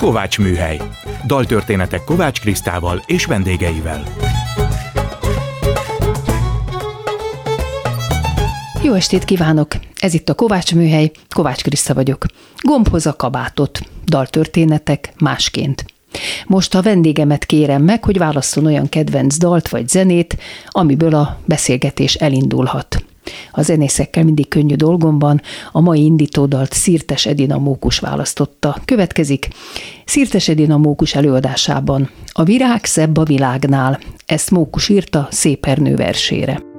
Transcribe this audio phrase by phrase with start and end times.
[0.00, 0.80] Kovács Műhely.
[1.26, 4.04] Daltörténetek Kovács Krisztával és vendégeivel.
[8.82, 9.68] Jó estét kívánok!
[9.98, 12.24] Ez itt a Kovács Műhely, Kovács Kriszta vagyok.
[12.62, 15.84] Gombhoz a kabátot, daltörténetek másként.
[16.46, 20.38] Most a vendégemet kérem meg, hogy válasszon olyan kedvenc dalt vagy zenét,
[20.68, 23.04] amiből a beszélgetés elindulhat.
[23.52, 25.40] A zenészekkel mindig könnyű dolgom van,
[25.72, 28.76] a mai indítódalt Szirtes Edina Mókus választotta.
[28.84, 29.48] Következik
[30.04, 33.98] Szirtes Edina Mókus előadásában A virág szebb a világnál.
[34.26, 36.69] Ezt Mókus írta Szépernő versére.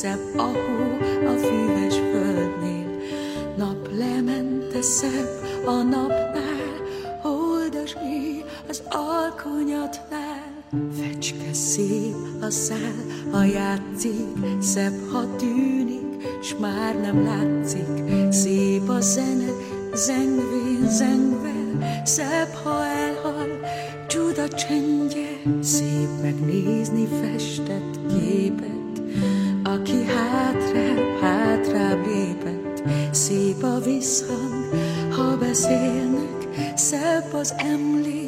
[0.00, 0.96] Szebb a hó
[1.26, 3.00] a füves földnél.
[3.56, 5.28] Nap lemente szebb
[5.66, 6.72] a napnál,
[7.22, 10.52] holdas mi az alkonyatnál.
[11.00, 12.94] Fecske szép a szál,
[13.30, 18.32] ha játszik, szebb, ha tűnik, s már nem látszik.
[18.32, 19.50] Szép a zene,
[19.94, 23.60] zengvén, zengve, szebb, ha elhal,
[24.06, 25.28] csuda csendje.
[25.60, 28.77] Szép megnézni festett képet,
[29.74, 32.82] aki hátrább, hátrább lépett.
[33.10, 34.68] Szép a visszhang,
[35.10, 38.27] ha beszélnek, szebb az emlék,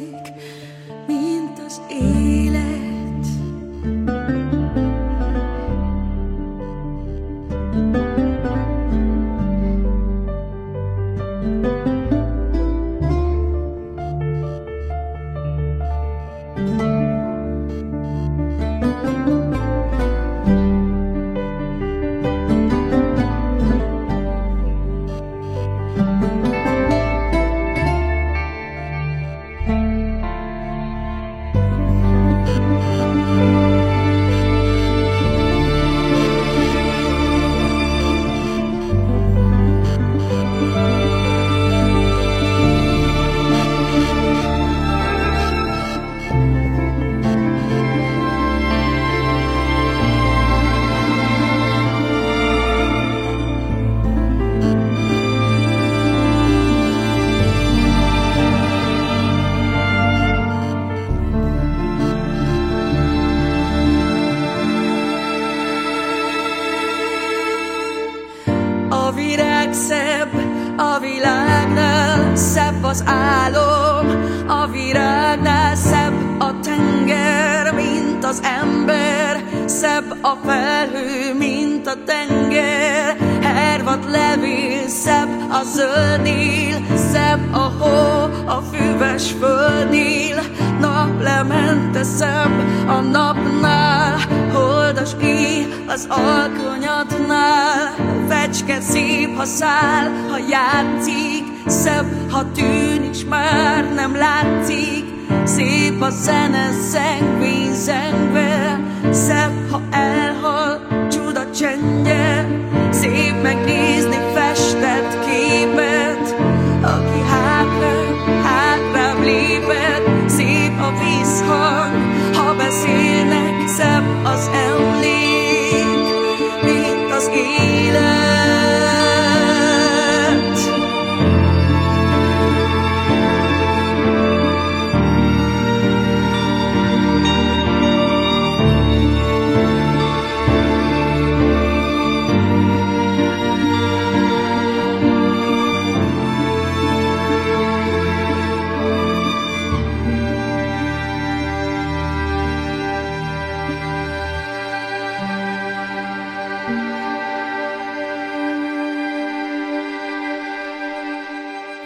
[72.91, 74.07] az álom,
[74.47, 84.05] a virágnál szebb a tenger, mint az ember, szebb a felhő, mint a tenger, hervat
[84.11, 86.77] levél, szebb a zöldnél,
[87.11, 90.41] szebb a hó, a füves földnél,
[90.79, 94.19] naplemente szebb a napnál,
[94.53, 97.95] holdas éj az alkonyatnál,
[98.27, 105.05] fecske szép, ha száll, ha játszik, Szebb, ha tűnik, s már nem látszik,
[105.43, 108.79] Szép a zene, szengvény zengve,
[109.11, 112.47] Szebb, ha elhal, csuda csendje,
[112.89, 114.00] Szép megnéz,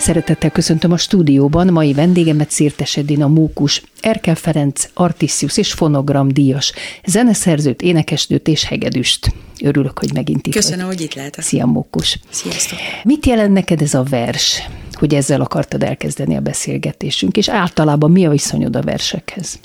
[0.06, 6.74] Szeretettel köszöntöm a stúdióban mai vendégemet Szirtes Edina Mókus, Erkel Ferenc, Artisius és Fonogram díjas,
[7.06, 9.34] zeneszerzőt, énekesnőt és hegedűst.
[9.62, 10.96] Örülök, hogy megint itt Köszönöm, vagy.
[10.96, 11.44] hogy itt lehetek.
[11.44, 12.20] Szia, Mókus.
[12.30, 12.80] Sziasztok.
[13.04, 14.62] Mit jelent neked ez a vers?
[14.94, 19.60] hogy ezzel akartad elkezdeni a beszélgetésünk, és általában mi a viszonyod a versekhez?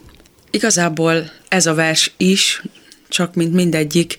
[0.51, 2.63] Igazából ez a vers is,
[3.09, 4.17] csak mint mindegyik,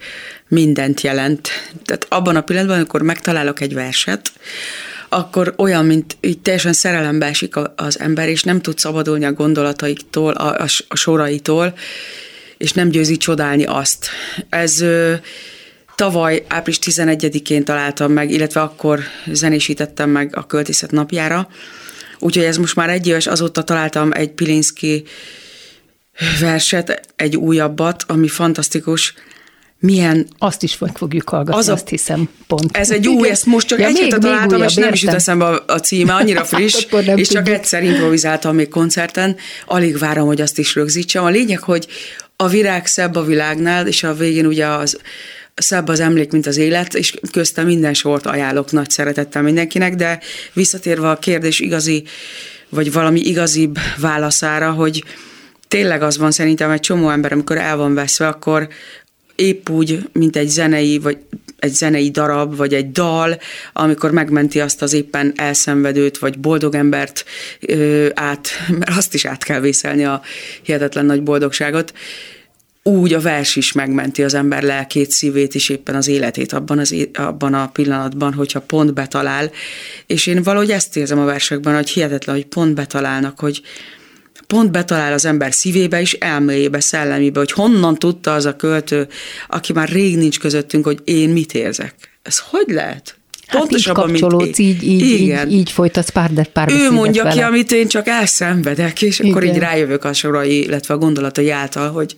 [0.48, 1.50] mindent jelent.
[1.86, 4.32] Tehát abban a pillanatban, amikor megtalálok egy verset,
[5.14, 10.34] akkor olyan, mint így teljesen szerelembe esik az ember, és nem tud szabadulni a gondolataiktól,
[10.34, 11.74] a, a, a soraitól,
[12.58, 14.10] és nem győzi csodálni azt.
[14.50, 15.14] Ez ö,
[15.96, 19.00] tavaly április 11-én találtam meg, illetve akkor
[19.32, 21.48] zenésítettem meg a költészet napjára,
[22.20, 25.04] úgyhogy ez most már egy éves, azóta találtam egy Pilinszki
[26.40, 29.14] verset, egy újabbat, ami fantasztikus,
[29.82, 30.28] milyen...
[30.38, 32.78] Azt is meg fogjuk hallgatni, az a, azt hiszem, pont.
[32.78, 35.14] Ez egy új, ezt most csak ja, egy hétet találtam, újabb, és nem is jut
[35.14, 37.60] eszembe a, a címe, annyira friss, hát és csak tudjuk.
[37.60, 39.36] egyszer improvizáltam még koncerten,
[39.66, 41.24] alig várom, hogy azt is rögzítsem.
[41.24, 41.88] A lényeg, hogy
[42.36, 45.00] a virág szebb a világnál, és a végén ugye az
[45.56, 50.20] szebb az emlék, mint az élet, és köztem minden sort ajánlok nagy szeretettel mindenkinek, de
[50.54, 52.04] visszatérve a kérdés igazi,
[52.70, 55.04] vagy valami igazibb válaszára, hogy
[55.68, 58.68] tényleg az van szerintem egy csomó ember, amikor el van veszve, akkor
[59.36, 61.18] épp úgy, mint egy zenei, vagy
[61.60, 63.38] egy zenei darab, vagy egy dal,
[63.74, 67.26] amikor megmenti azt az éppen elszenvedőt, vagy boldog embert
[67.60, 68.48] ö, át,
[68.80, 70.22] mert azt is át kell vészelni a
[70.62, 71.94] hihetetlen nagy boldogságot,
[72.84, 76.96] úgy a vers is megmenti az ember lelkét, szívét és éppen az életét abban, az,
[77.14, 79.52] abban a pillanatban, hogyha pont betalál.
[80.06, 83.62] És én valahogy ezt érzem a versekben, hogy hihetetlen, hogy pont betalálnak, hogy,
[84.52, 89.08] pont betalál az ember szívébe és elméjébe, szellemébe, hogy honnan tudta az a költő,
[89.48, 91.96] aki már rég nincs közöttünk, hogy én mit érzek.
[92.22, 93.16] Ez hogy lehet?
[93.48, 95.50] Hát Pontosabban, így kapcsolódsz, így, így, igen.
[95.50, 97.36] így, így folytatsz pár, de pár Ő mondja vele.
[97.36, 99.32] ki, amit én csak elszenvedek, és igen.
[99.32, 102.16] akkor így rájövök a sorai, illetve a gondolatai által, hogy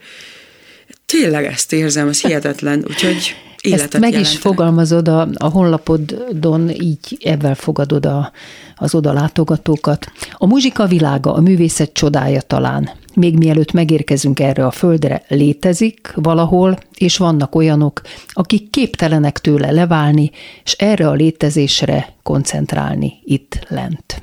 [1.05, 4.33] tényleg ezt érzem, ez hihetetlen, úgyhogy életet Ezt meg jelentenek.
[4.33, 8.31] is fogalmazod a, a honlapodon, így ebben fogadod a,
[8.75, 10.11] az oda látogatókat.
[10.33, 12.89] A muzsika világa, a művészet csodája talán.
[13.13, 20.31] Még mielőtt megérkezünk erre a földre, létezik valahol, és vannak olyanok, akik képtelenek tőle leválni,
[20.63, 24.21] és erre a létezésre koncentrálni itt lent.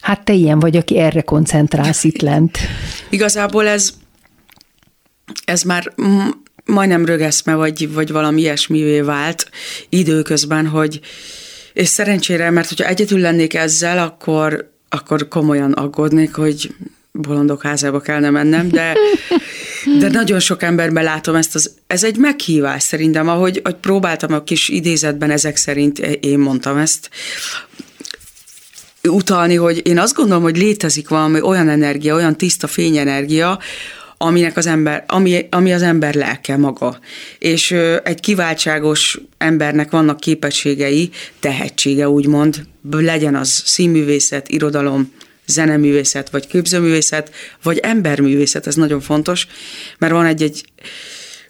[0.00, 2.58] Hát te ilyen vagy, aki erre koncentrálsz itt lent.
[3.10, 3.94] Igazából ez,
[5.44, 5.92] ez már
[6.64, 9.50] majdnem rögeszme, vagy, vagy valami ilyesmivé vált
[9.88, 11.00] időközben, hogy
[11.72, 16.74] és szerencsére, mert hogyha egyedül lennék ezzel, akkor, akkor komolyan aggódnék, hogy
[17.12, 18.96] bolondok házába kellene mennem, de,
[20.00, 24.42] de nagyon sok emberben látom ezt, az, ez egy meghívás szerintem, ahogy, ahogy próbáltam a
[24.42, 27.10] kis idézetben ezek szerint, én mondtam ezt,
[29.08, 33.58] utalni, hogy én azt gondolom, hogy létezik valami olyan energia, olyan tiszta fényenergia,
[34.24, 36.98] aminek az ember, ami, ami az ember lelke maga.
[37.38, 41.10] És ö, egy kiváltságos embernek vannak képességei,
[41.40, 45.12] tehetsége úgymond, legyen az színművészet, irodalom,
[45.46, 47.30] zeneművészet, vagy képzőművészet,
[47.62, 49.46] vagy emberművészet, ez nagyon fontos,
[49.98, 50.64] mert van egy-egy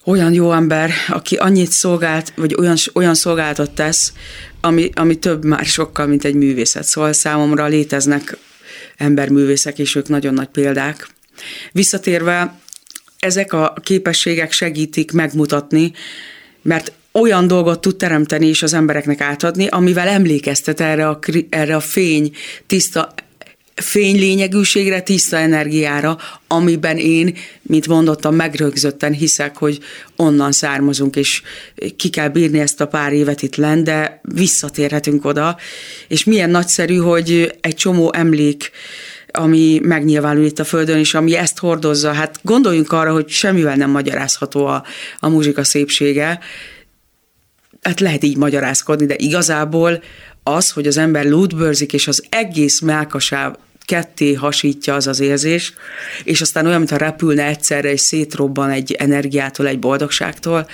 [0.05, 4.13] olyan jó ember, aki annyit szolgált, vagy olyan, olyan szolgáltat tesz,
[4.61, 6.85] ami, ami több már sokkal, mint egy művészet.
[6.85, 8.37] Szóval számomra léteznek
[8.97, 11.09] emberművészek, és ők nagyon nagy példák.
[11.73, 12.59] Visszatérve,
[13.25, 15.93] ezek a képességek segítik megmutatni,
[16.63, 21.81] mert olyan dolgot tud teremteni és az embereknek átadni, amivel emlékeztet erre a, erre a
[21.81, 22.33] fény,
[22.67, 23.15] tiszta
[23.75, 29.79] fénylényegűségre, tiszta energiára, amiben én, mint mondottam, megrögzötten hiszek, hogy
[30.17, 31.43] onnan származunk, és
[31.97, 35.57] ki kell bírni ezt a pár évet itt lenn, de visszatérhetünk oda,
[36.09, 38.71] és milyen nagyszerű, hogy egy csomó emlék
[39.37, 42.13] ami megnyilvánul itt a Földön, és ami ezt hordozza.
[42.13, 44.85] Hát gondoljunk arra, hogy semmivel nem magyarázható a,
[45.19, 46.39] a muzsika szépsége.
[47.83, 50.03] Hát lehet így magyarázkodni, de igazából
[50.43, 55.73] az, hogy az ember lútbőrzik, és az egész melkasáv ketté hasítja az az érzés,
[56.25, 60.67] és aztán olyan, mintha repülne egyszerre, és szétrobban egy energiától, egy boldogságtól,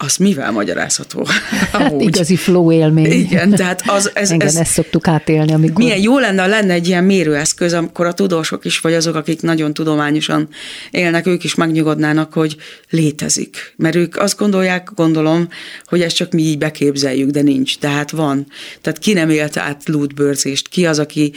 [0.00, 1.26] az mivel magyarázható?
[1.72, 3.12] Hát igazi flow élmény.
[3.12, 5.84] Igen, tehát az, ez, Igen, ez, ezt szoktuk átélni, amikor...
[5.84, 9.74] Milyen jó lenne, lenne egy ilyen mérőeszköz, amikor a tudósok is, vagy azok, akik nagyon
[9.74, 10.48] tudományosan
[10.90, 12.56] élnek, ők is megnyugodnának, hogy
[12.90, 13.74] létezik.
[13.76, 15.48] Mert ők azt gondolják, gondolom,
[15.84, 17.78] hogy ezt csak mi így beképzeljük, de nincs.
[17.78, 18.46] Tehát van.
[18.80, 20.68] Tehát ki nem élt át lútbőrzést?
[20.68, 21.32] Ki az, aki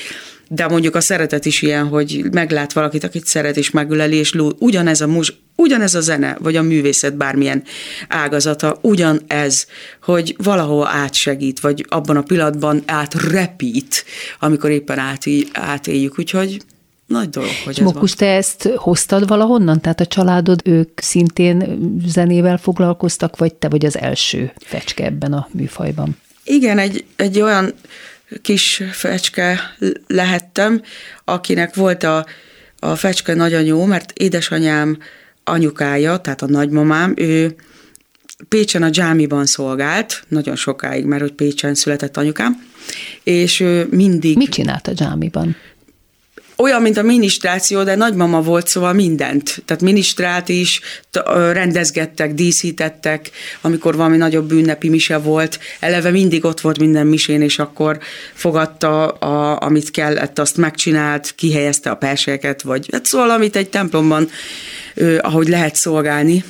[0.54, 4.50] de mondjuk a szeretet is ilyen, hogy meglát valakit, akit szeret és megöleli, és lú,
[4.60, 7.64] ugyanez a, mus, ugyanez a zene, vagy a művészet bármilyen
[8.08, 9.68] ágazata, ugyanez,
[10.02, 14.06] hogy valahova átsegít, vagy abban a pillanatban átrepít,
[14.40, 16.62] amikor éppen át, átéljük, úgyhogy
[17.06, 19.82] nagy dolog, hogy ez Mokus, te ezt hoztad valahonnan?
[19.82, 25.48] Tehát a családod, ők szintén zenével foglalkoztak, vagy te vagy az első fecske ebben a
[25.52, 26.18] műfajban?
[26.44, 27.74] Igen, egy, egy olyan
[28.42, 29.60] kis fecske
[30.08, 30.82] lehettem,
[31.26, 32.26] akinek volt a,
[32.80, 34.98] a fecske nagyanyó, mert édesanyám
[35.44, 37.56] anyukája, tehát a nagymamám, ő
[38.48, 42.64] Pécsen a dzsámiban szolgált, nagyon sokáig, mert hogy Pécsen született anyukám,
[43.24, 44.38] és ő mindig...
[44.38, 45.56] Mit csinált a dzsámiban?
[46.58, 49.64] Olyan, mint a minisztráció, de nagymama volt, szóval mindent.
[49.66, 50.82] Tehát minisztrált is,
[51.52, 53.30] rendezgettek, díszítettek,
[53.62, 55.60] amikor valami nagyobb ünnepi mise volt.
[55.80, 58.00] Eleve mindig ott volt minden misén, és akkor
[58.34, 64.30] fogadta, a, amit kellett, azt megcsinált, kihelyezte a perseket, vagy hát szóval, amit egy templomban,
[65.20, 66.44] ahogy lehet szolgálni,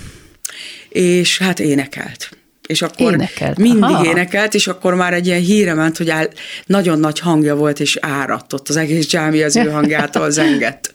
[0.89, 2.29] és hát énekelt
[2.71, 3.57] és akkor énekelt.
[3.57, 4.05] mindig Aha.
[4.05, 6.29] énekelt, és akkor már egy ilyen híre ment, hogy áll,
[6.65, 10.93] nagyon nagy hangja volt, és áradt ott az egész dzsámi az ő hangjától zengett.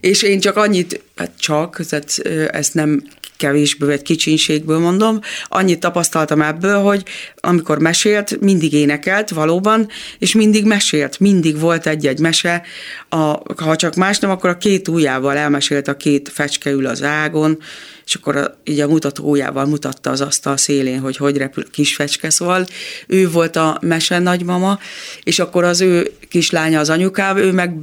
[0.00, 2.18] És én csak annyit, hát csak, tehát
[2.50, 3.02] ezt nem
[3.36, 7.02] kevésből vagy kicsinségből mondom, annyit tapasztaltam ebből, hogy
[7.40, 9.88] amikor mesélt, mindig énekelt valóban,
[10.18, 12.62] és mindig mesélt, mindig volt egy-egy mese,
[13.08, 13.16] a,
[13.62, 17.58] ha csak más nem, akkor a két ujjával elmesélt a két fecske ül az ágon,
[18.06, 21.94] és akkor a, így a mutatójával mutatta az asztal szélén, hogy hogy repül a kis
[21.94, 22.66] fecske, szóval
[23.06, 24.78] ő volt a mese nagymama,
[25.22, 27.74] és akkor az ő kislánya az anyukám, ő meg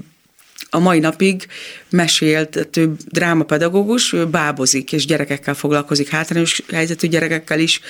[0.74, 1.48] a mai napig
[1.90, 7.82] mesélt, több drámapedagógus, ő bábozik, és gyerekekkel foglalkozik, hátrányos helyzetű gyerekekkel is,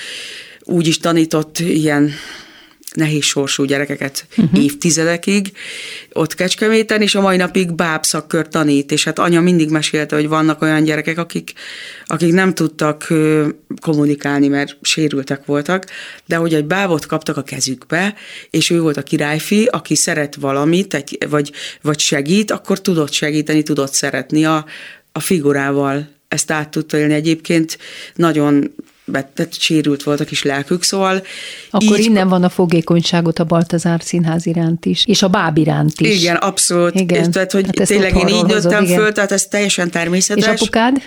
[0.60, 2.12] úgy is tanított ilyen
[2.94, 4.64] nehéz sorsú gyerekeket uh-huh.
[4.64, 5.52] évtizedekig
[6.12, 10.62] ott Kecskeméten, és a mai napig bábszakkör tanít, és hát anya mindig mesélte, hogy vannak
[10.62, 11.52] olyan gyerekek, akik,
[12.04, 13.12] akik nem tudtak
[13.80, 15.86] kommunikálni, mert sérültek voltak,
[16.26, 18.14] de hogy egy bábot kaptak a kezükbe,
[18.50, 23.62] és ő volt a királyfi, aki szeret valamit, egy, vagy, vagy segít, akkor tudott segíteni,
[23.62, 24.64] tudott szeretni a,
[25.12, 27.14] a figurával ezt át tudta élni.
[27.14, 27.78] Egyébként
[28.14, 31.22] nagyon betett, sérült volt a kis lelkük, szóval...
[31.70, 36.00] Akkor így, innen van a fogékonyságot a Baltazár színház iránt is, és a báb iránt
[36.00, 36.20] is.
[36.20, 36.94] Igen, abszolút.
[36.94, 37.22] Igen.
[37.22, 40.54] És tehát, hogy hát tényleg én így nőttem föl, tehát ez teljesen természetes.
[40.54, 41.02] És apukád?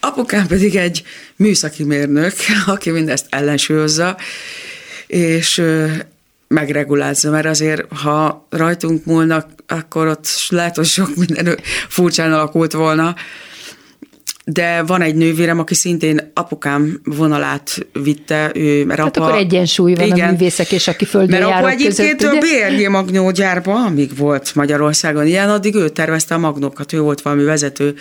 [0.00, 1.02] Apukám pedig egy
[1.36, 2.32] műszaki mérnök,
[2.66, 4.16] aki mindezt ellensúlyozza,
[5.06, 5.62] és
[6.48, 13.14] megregulázza, mert azért, ha rajtunk múlnak, akkor ott lehet, hogy sok minden furcsán alakult volna,
[14.50, 19.26] de van egy nővérem, aki szintén apukám vonalát vitte, ő, mert hát apa...
[19.26, 23.84] akkor egyensúly van igen, a művészek és aki földön Mert apa egyébként a BRG magnógyárban,
[23.84, 27.94] amíg volt Magyarországon ilyen, addig ő tervezte a magnókat, ő volt valami vezető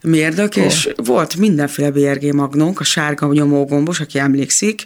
[0.00, 0.64] mérnök, oh.
[0.64, 4.84] és volt mindenféle BRG magnónk, a sárga nyomógombos, aki emlékszik,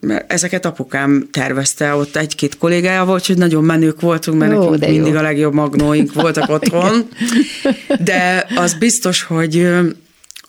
[0.00, 4.90] mert ezeket apukám tervezte, ott egy-két kollégája volt, hogy nagyon menők voltunk, mert Ó, nekünk
[4.90, 5.18] mindig jó.
[5.18, 7.08] a legjobb magnóink voltak otthon.
[8.04, 9.68] De az biztos, hogy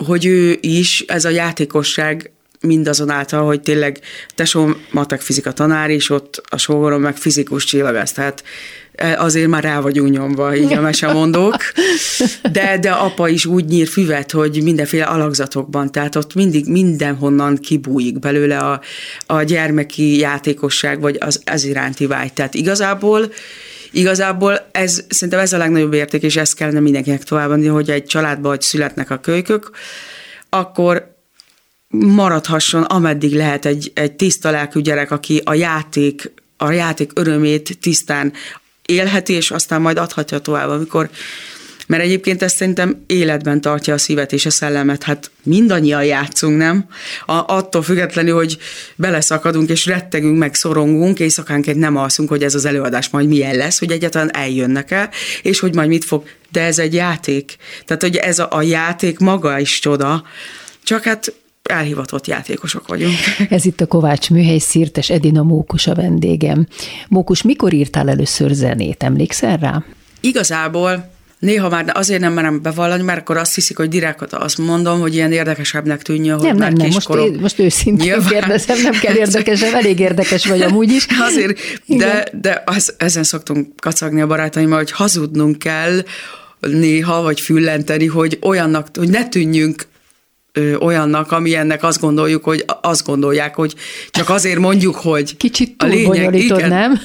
[0.06, 2.30] hogy ő is, ez a játékosság
[2.66, 4.00] mindazonáltal, hogy tényleg
[4.36, 8.44] tesóm matek fizika tanár, és ott a sógorom meg fizikus csillagász, tehát
[8.96, 11.56] e, azért már rá vagyunk nyomva, így a mesemondók.
[12.52, 18.20] De, de apa is úgy nyír füvet, hogy mindenféle alakzatokban, tehát ott mindig mindenhonnan kibújik
[18.20, 18.82] belőle a,
[19.26, 22.34] a gyermeki játékosság, vagy az ez iránti vágy.
[22.34, 23.32] Tehát igazából
[23.96, 28.52] Igazából ez, szerintem ez a legnagyobb érték, és ezt kellene mindenkinek továbbadni, hogy egy családban,
[28.52, 29.72] hogy születnek a kölykök,
[30.50, 31.16] akkor
[31.90, 38.34] maradhasson, ameddig lehet egy, egy tiszta lelkű gyerek, aki a játék, a játék örömét tisztán
[38.86, 41.10] élheti, és aztán majd adhatja tovább, amikor
[41.88, 45.04] mert egyébként ezt szerintem életben tartja a szívet és a szellemet.
[45.04, 46.86] Hát mindannyian játszunk, nem?
[47.26, 48.58] A, attól függetlenül, hogy
[48.96, 53.80] beleszakadunk és rettegünk, meg szorongunk, éjszakánként nem alszunk, hogy ez az előadás majd milyen lesz,
[53.80, 55.10] hogy egyáltalán eljönnek-e,
[55.42, 56.24] és hogy majd mit fog.
[56.52, 57.56] De ez egy játék.
[57.86, 60.24] Tehát, hogy ez a, a játék maga is csoda,
[60.84, 63.16] csak hát elhivatott játékosok vagyunk.
[63.50, 66.68] Ez itt a Kovács Műhely Szirtes Edina Mókus a vendégem.
[67.08, 69.04] Mókus, mikor írtál először zenét?
[69.04, 69.84] Emlékszel rá?
[70.20, 75.00] Igazából Néha már azért nem merem bevallani, mert akkor azt hiszik, hogy direkt azt mondom,
[75.00, 78.28] hogy ilyen érdekesebbnek tűnjön, hogy nem, nem, nem, most, én, most őszintén Nyilván.
[78.28, 81.08] kérdezem, nem kell érdekesem, elég érdekes vagy amúgy is.
[81.30, 86.04] Azért, de, de az, ezen szoktunk kacagni a barátaimmal, hogy hazudnunk kell
[86.60, 89.88] néha, vagy füllenteni, hogy olyannak, hogy ne tűnjünk
[90.80, 93.76] olyannak, amilyennek azt gondoljuk, hogy azt gondolják, hogy
[94.10, 97.00] csak azért mondjuk, hogy Kicsit túl a lényeg, igen, nem?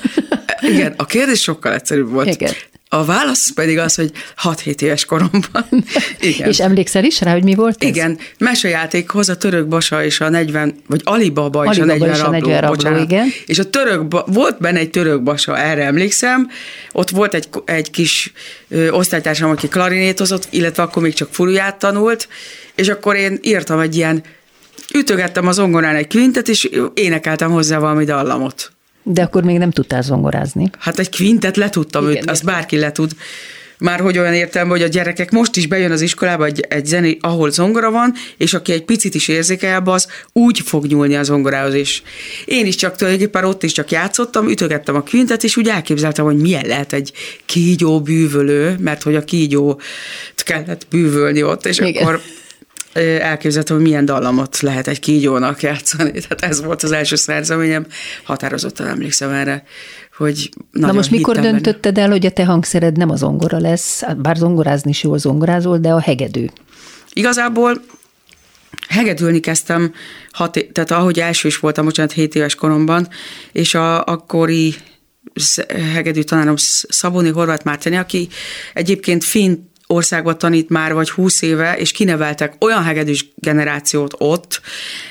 [0.60, 2.28] Igen, a kérdés sokkal egyszerűbb volt.
[2.28, 2.52] Igen.
[2.92, 5.66] A válasz pedig az, hogy 6-7 éves koromban.
[6.20, 6.48] Igen.
[6.48, 7.88] És emlékszel is rá, hogy mi volt ez?
[7.88, 12.30] Igen, mesejátékhoz a török basa és a 40, vagy Alibaba, és a 40 és a
[12.30, 13.28] 40 rabló, rabló igen.
[13.46, 16.50] És a török, volt benne egy török basa, erre emlékszem,
[16.92, 18.32] ott volt egy, egy kis
[18.68, 22.28] ö, osztálytársam, aki klarinétozott, illetve akkor még csak furuját tanult,
[22.74, 24.22] és akkor én írtam egy ilyen,
[24.94, 28.72] ütögettem az ongorán egy kvintet, és énekeltem hozzá valami dallamot.
[29.02, 30.70] De akkor még nem tudtál zongorázni.
[30.78, 33.10] Hát egy kvintet le tudtam, Igen, őt, azt bárki le tud.
[33.78, 37.18] Már hogy olyan értem, hogy a gyerekek most is bejön az iskolába egy, egy zené,
[37.20, 41.74] ahol zongora van, és aki egy picit is érzékel, az úgy fog nyúlni a zongorához
[41.74, 42.02] is.
[42.44, 46.36] Én is csak tulajdonképpen ott is csak játszottam, ütögettem a kvintet, és úgy elképzeltem, hogy
[46.36, 47.12] milyen lehet egy
[47.46, 49.80] kígyó bűvölő, mert hogy a kígyó
[50.34, 52.02] kellett bűvölni ott, és Igen.
[52.02, 52.20] akkor
[52.92, 56.10] elképzeltem, hogy milyen dallamot lehet egy kígyónak játszani.
[56.10, 57.86] Tehát ez volt az első szerzeményem,
[58.24, 59.64] határozottan emlékszem erre,
[60.16, 64.36] hogy Na most mikor döntötted el, hogy a te hangszered nem a zongora lesz, bár
[64.36, 66.46] zongorázni is jól zongorázol, de a hegedű?
[67.12, 67.82] Igazából
[68.88, 69.94] hegedülni kezdtem,
[70.30, 73.08] hat, tehát ahogy első is voltam, bocsánat, 7 éves koromban,
[73.52, 74.74] és a akkori
[75.94, 76.54] hegedű tanárom
[76.88, 78.28] Szaboni Horváth Márteni, aki
[78.74, 79.56] egyébként finn
[79.90, 84.60] országban tanít már vagy húsz éve, és kineveltek olyan hegedűs generációt ott,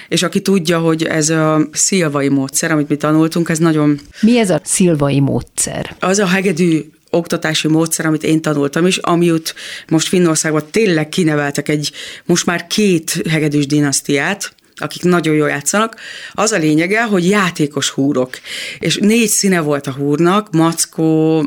[0.08, 4.00] és aki tudja, hogy ez a szilvai módszer, amit mi tanultunk, ez nagyon...
[4.22, 5.96] Mi ez a szilvai módszer?
[6.00, 9.56] Az a hegedű oktatási módszer, amit én tanultam is, amiut
[9.88, 11.92] most Finnországban tényleg kineveltek egy,
[12.26, 15.96] most már két hegedűs dinasztiát, akik nagyon jól játszanak,
[16.32, 18.30] az a lényege, hogy játékos húrok.
[18.80, 21.46] És négy színe volt a húrnak, mackó,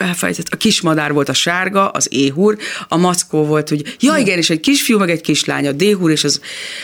[0.00, 2.56] elfelejtett, a kismadár volt a sárga, az éhúr,
[2.88, 6.24] a mackó volt, hogy ja igen, és egy kisfiú, meg egy kislány, a déhúr és
[6.24, 6.40] az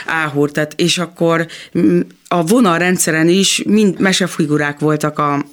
[0.06, 1.46] áhúr, tehát, és akkor
[1.78, 5.44] mm, a vonalrendszeren is mind mesefigurák voltak a,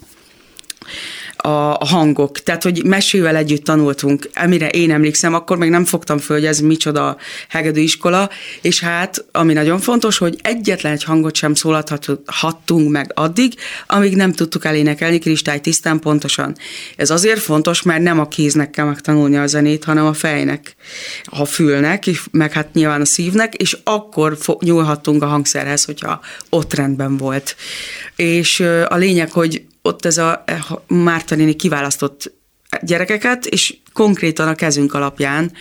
[1.45, 2.39] a hangok.
[2.39, 6.59] Tehát, hogy mesével együtt tanultunk, amire én emlékszem, akkor még nem fogtam föl, hogy ez
[6.59, 7.17] micsoda
[7.49, 8.29] hegedű iskola,
[8.61, 13.53] és hát, ami nagyon fontos, hogy egyetlen egy hangot sem szólalhattunk meg addig,
[13.87, 16.55] amíg nem tudtuk elénekelni kristály tisztán pontosan.
[16.95, 20.75] Ez azért fontos, mert nem a kéznek kell megtanulni a zenét, hanem a fejnek,
[21.23, 27.17] a fülnek, meg hát nyilván a szívnek, és akkor nyúlhattunk a hangszerhez, hogyha ott rendben
[27.17, 27.55] volt.
[28.15, 32.33] És a lényeg, hogy ott ez a eh, Márta néni kiválasztott
[32.81, 35.51] gyerekeket, és konkrétan a kezünk alapján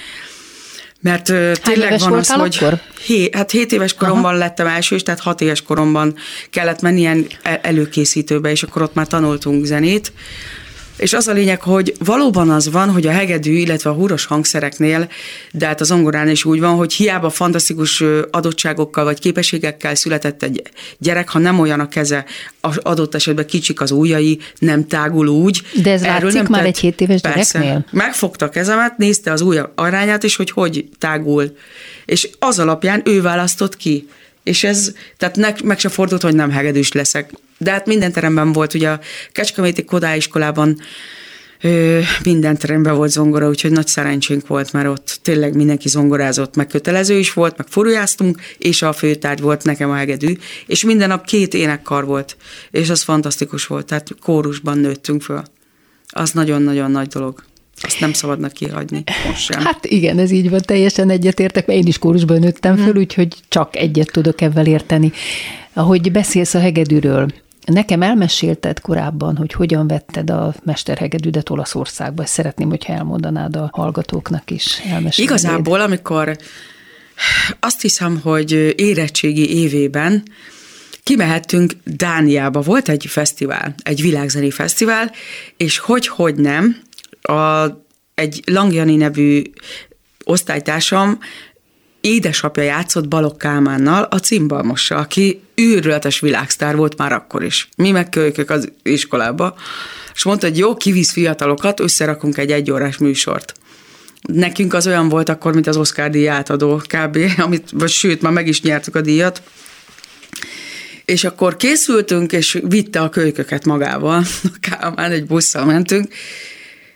[1.03, 2.81] mert Hány tényleg van az, hogy akkor?
[3.05, 4.39] Hé, hát 7 éves koromban Aha.
[4.39, 6.15] lettem első, és tehát 6 éves koromban
[6.51, 10.13] kellett menni ilyen előkészítőbe, és akkor ott már tanultunk zenét,
[11.03, 15.09] és az a lényeg, hogy valóban az van, hogy a hegedű, illetve a húros hangszereknél,
[15.53, 20.63] de hát az zongorán is úgy van, hogy hiába fantasztikus adottságokkal vagy képességekkel született egy
[20.99, 22.25] gyerek, ha nem olyan a keze,
[22.61, 25.63] az adott esetben kicsik az ujjai, nem tágul úgy.
[25.83, 27.87] De ez Erről látszik már tett, egy 7 éves persze, gyereknél?
[27.91, 31.57] Megfogta a kezemet, nézte az ujja arányát, és hogy hogy tágul.
[32.05, 34.09] És az alapján ő választott ki.
[34.43, 37.31] És ez, tehát ne, meg se fordult, hogy nem hegedűs leszek.
[37.59, 39.01] De hát minden teremben volt, ugye a
[39.33, 40.81] Kecskeméti Kodáiskolában
[41.61, 46.67] ö, minden teremben volt zongora, úgyhogy nagy szerencsénk volt, mert ott tényleg mindenki zongorázott, meg
[46.67, 51.27] kötelező is volt, meg furujáztunk, és a főtárgy volt nekem a hegedű, és minden nap
[51.27, 52.37] két énekkar volt,
[52.71, 55.43] és az fantasztikus volt, tehát kórusban nőttünk föl.
[56.07, 57.43] Az nagyon-nagyon nagy dolog.
[57.81, 59.61] Azt nem szabadna kihagyni most sem.
[59.61, 63.01] Hát igen, ez így van, teljesen egyetértek, mert én is kórusban nőttem föl, hmm.
[63.01, 65.13] úgyhogy csak egyet tudok ebben érteni.
[65.73, 67.29] Ahogy beszélsz a hegedűről,
[67.65, 72.23] Nekem elmesélted korábban, hogy hogyan vetted a mesterhegedűdet Olaszországba.
[72.23, 74.79] Ezt szeretném, hogyha elmondanád a hallgatóknak is.
[74.79, 75.19] Elmesélnéd.
[75.19, 76.37] Igazából, amikor
[77.61, 80.23] azt hiszem, hogy érettségi évében
[81.03, 82.61] kimehettünk Dániába.
[82.61, 85.11] Volt egy fesztivál, egy világzeni fesztivál,
[85.57, 86.77] és hogy-hogy nem,
[87.23, 87.67] a,
[88.15, 89.43] egy Langjani nevű
[90.25, 91.19] osztálytársam
[92.03, 97.69] édesapja játszott Balok Kálmánnal, a cimbalmossal, aki űrületes világsztár volt már akkor is.
[97.77, 99.55] Mi megkölykök az iskolába,
[100.15, 103.53] és mondta, hogy jó, kivisz fiatalokat, összerakunk egy egyórás műsort.
[104.23, 108.33] Nekünk az olyan volt akkor, mint az Oscar díj átadó kb., amit, vagy sőt, már
[108.33, 109.43] meg is nyertük a díjat.
[111.05, 114.25] És akkor készültünk, és vitte a kölyköket magával.
[114.71, 116.15] Kálmán egy busszal mentünk,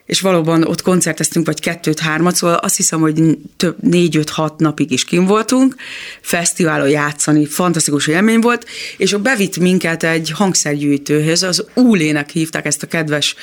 [0.06, 5.04] és valóban ott koncerteztünk, vagy kettőt, hármat, szóval azt hiszem, hogy több négy-öt-hat napig is
[5.04, 5.74] kim voltunk,
[6.20, 8.66] fesztiválon játszani, fantasztikus élmény volt,
[8.96, 13.34] és ott bevitt minket egy hangszergyűjtőhöz, az Úlének hívták ezt a kedves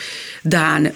[0.42, 0.94] Dán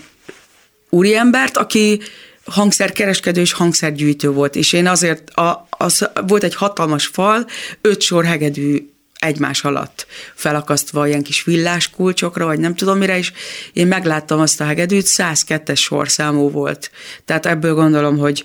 [0.89, 1.99] úriembert, aki
[2.45, 7.45] hangszerkereskedő és hangszergyűjtő volt, és én azért, a, az, volt egy hatalmas fal,
[7.81, 13.31] öt sor hegedű egymás alatt felakasztva ilyen kis villás kulcsokra, vagy nem tudom mire, és
[13.73, 16.91] én megláttam azt a hegedűt, 102-es sorszámú volt.
[17.25, 18.43] Tehát ebből gondolom, hogy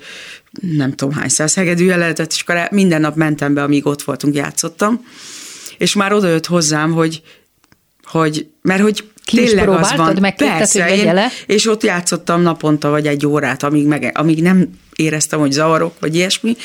[0.61, 4.35] nem tudom hány száz hegedűje lehetett, és akkor minden nap mentem be, amíg ott voltunk,
[4.35, 5.07] játszottam.
[5.79, 7.23] És már oda jött hozzám, hogy,
[8.05, 10.35] hogy mert hogy ki tényleg az van.
[10.37, 15.39] Persze, hogy én, és ott játszottam naponta, vagy egy órát, amíg, meg, amíg nem éreztem,
[15.39, 16.57] hogy zavarok, vagy ilyesmi,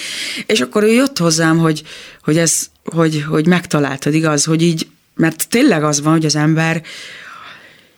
[0.46, 1.84] és akkor ő jött hozzám, hogy,
[2.24, 4.88] hogy ez hogy, hogy megtaláltad, igaz, hogy így
[5.18, 6.82] mert tényleg az van, hogy az ember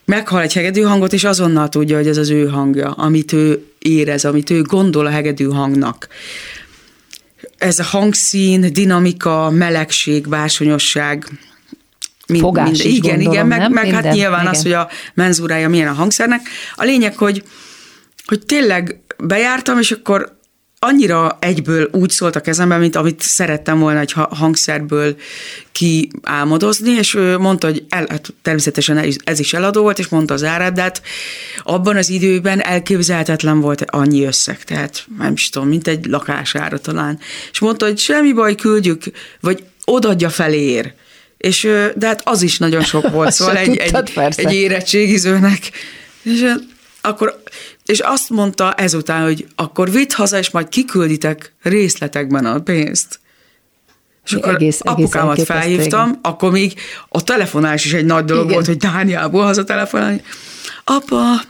[0.05, 4.25] meghal egy hegedű hangot, és azonnal tudja, hogy ez az ő hangja, amit ő érez,
[4.25, 6.07] amit ő gondol a hegedű hangnak.
[7.57, 11.25] Ez a hangszín, dinamika, melegség, bársonyosság,
[12.27, 13.71] mind, Fogás mind, igen, gondolom, igen, meg, nem?
[13.71, 14.53] meg hát Minden, nyilván igen.
[14.53, 16.41] az, hogy a menzúrája milyen a hangszernek.
[16.75, 17.43] A lényeg, hogy,
[18.25, 20.37] hogy tényleg bejártam, és akkor
[20.79, 25.15] annyira egyből úgy szólt a kezemben, mint amit szerettem volna egy ha- hangszerből
[25.71, 30.43] kiálmodozni, és ő mondta, hogy el, hát természetesen ez- is eladó volt, és mondta az
[30.43, 31.01] árát, de hát
[31.63, 37.19] abban az időben elképzelhetetlen volt annyi összeg, tehát nem is tudom, mint egy lakására talán.
[37.51, 39.03] És mondta, hogy semmi baj, küldjük,
[39.39, 40.93] vagy odaadja felér.
[41.37, 44.41] És, de hát az is nagyon sok volt, szóval egy, tudtad, egy, persze.
[44.41, 45.71] egy érettségizőnek.
[46.23, 46.53] És
[47.01, 47.38] akkor,
[47.89, 53.19] és azt mondta ezután, hogy akkor vidd haza, és majd kikülditek részletekben a pénzt.
[54.25, 56.19] És akkor Egész- egész apukámat elképesztő, felhívtam, igen.
[56.21, 56.73] akkor még
[57.09, 58.53] a telefonálás is egy nagy dolog Igen.
[58.53, 60.21] volt, hogy Dániából haza telefonálni.
[60.83, 61.41] Apa,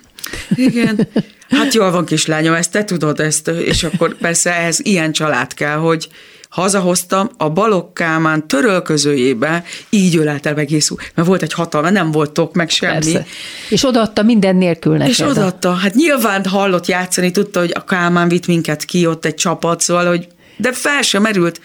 [0.56, 1.08] igen,
[1.50, 5.78] hát jól van kislányom, ezt te tudod ezt, és akkor persze ehhez ilyen család kell,
[5.78, 6.10] hogy
[6.50, 12.54] hazahoztam a Balogh Kálmán törölközőjébe, így ölelte meg Jézus, mert volt egy hatalma, nem voltok
[12.54, 12.94] meg semmi.
[12.94, 13.26] Persze.
[13.70, 15.10] És odaadta minden nélkül neked.
[15.10, 19.36] És odaadta, hát nyilván hallott játszani, tudta, hogy a Kálmán vitt minket ki, ott egy
[19.36, 21.62] csapat, szóval, hogy, de fel sem merült,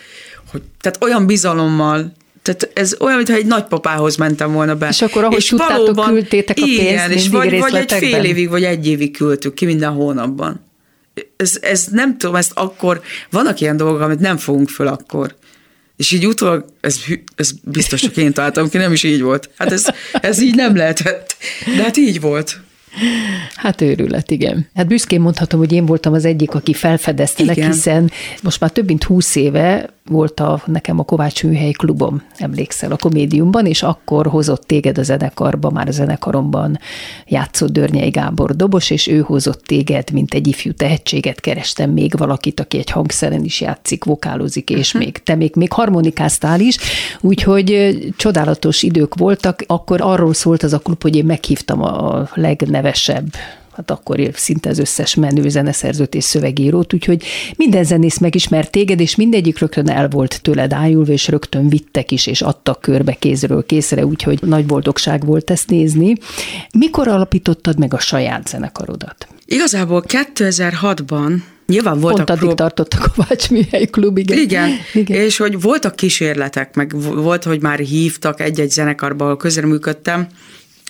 [0.51, 4.89] hogy, tehát olyan bizalommal, tehát ez olyan, mintha egy nagypapához mentem volna be.
[4.89, 8.65] És akkor, ahogy tudtátok, küldtétek a pénzt igen, és vagy, vagy egy fél évig, vagy
[8.65, 10.64] egy évig küldtük ki minden hónapban.
[11.37, 15.35] Ez, ez nem tudom, ezt akkor, vannak ilyen dolgok, amit nem fogunk föl akkor.
[15.97, 17.01] És így utólag, ez,
[17.37, 19.51] ez biztos csak én találtam ki, nem is így volt.
[19.59, 21.37] Hát ez, ez így nem lehetett.
[21.77, 22.61] De hát így volt.
[23.55, 24.69] Hát őrület, igen.
[24.75, 27.71] Hát büszkén mondhatom, hogy én voltam az egyik, aki felfedeztelek, Igen.
[27.71, 28.11] hiszen
[28.43, 32.97] most már több mint húsz éve volt a, nekem a Kovács Műhely klubom, emlékszel, a
[32.97, 36.79] komédiumban, és akkor hozott téged a zenekarba, már a zenekaromban
[37.27, 42.61] játszott Dörnyei Gábor dobos, és ő hozott téged, mint egy ifjú tehetséget, kerestem még valakit,
[42.61, 45.03] aki egy hangszeren is játszik, vokálozik, és Mhm.
[45.03, 46.77] még te még, még harmonikáztál is,
[47.21, 49.65] úgyhogy csodálatos idők voltak.
[49.67, 52.84] Akkor arról szólt az a klub, hogy én meghívtam a legnevesebb
[53.77, 57.25] hát akkor szinte az összes menő zeneszerzőt és szövegírót, úgyhogy
[57.57, 62.27] minden zenész megismert téged, és mindegyik rögtön el volt tőled ájulva, és rögtön vittek is,
[62.27, 66.15] és adtak körbe kézről készre, úgyhogy nagy boldogság volt ezt nézni.
[66.79, 69.29] Mikor alapítottad meg a saját zenekarodat?
[69.47, 74.39] Igazából 2006-ban nyilván voltak Pont addig prób- tartott a Kovács Műhely Klub, igen.
[74.39, 75.21] Igen, igen.
[75.21, 80.27] és hogy voltak kísérletek, meg vo- volt, hogy már hívtak egy-egy zenekarba, ahol közreműködtem,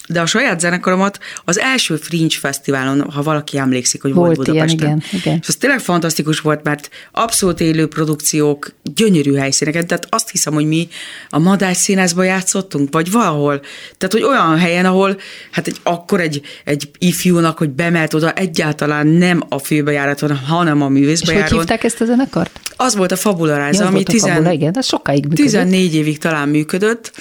[0.08, 4.66] de a saját zenekaromat az első Fringe Fesztiválon, ha valaki emlékszik, hogy volt, Volt ilyen,
[4.66, 5.02] Budapesten.
[5.10, 5.38] igen, igen.
[5.42, 10.66] És az tényleg fantasztikus volt, mert abszolút élő produkciók, gyönyörű helyszíneken, tehát azt hiszem, hogy
[10.66, 10.88] mi
[11.28, 13.60] a Madály színházban játszottunk, vagy valahol.
[13.98, 15.16] Tehát, hogy olyan helyen, ahol
[15.50, 20.86] hát egy, akkor egy, egy ifjúnak, hogy bemelt oda egyáltalán nem a főbejáraton, hanem a
[20.86, 21.48] És művészbejáron.
[21.48, 22.60] hogy hívták ezt a zenekart?
[22.76, 25.44] Az volt a Fabula Rise, Ja, ami a tizen- Fabula, igen, sokáig működött.
[25.44, 27.12] 14 évig talán működött,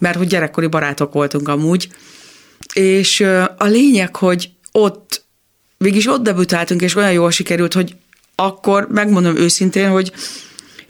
[0.00, 1.88] mert hogy gyerekkori barátok voltunk amúgy,
[2.74, 3.20] és
[3.56, 5.24] a lényeg, hogy ott,
[5.76, 7.96] végig ott debütáltunk, és olyan jól sikerült, hogy
[8.34, 10.12] akkor megmondom őszintén, hogy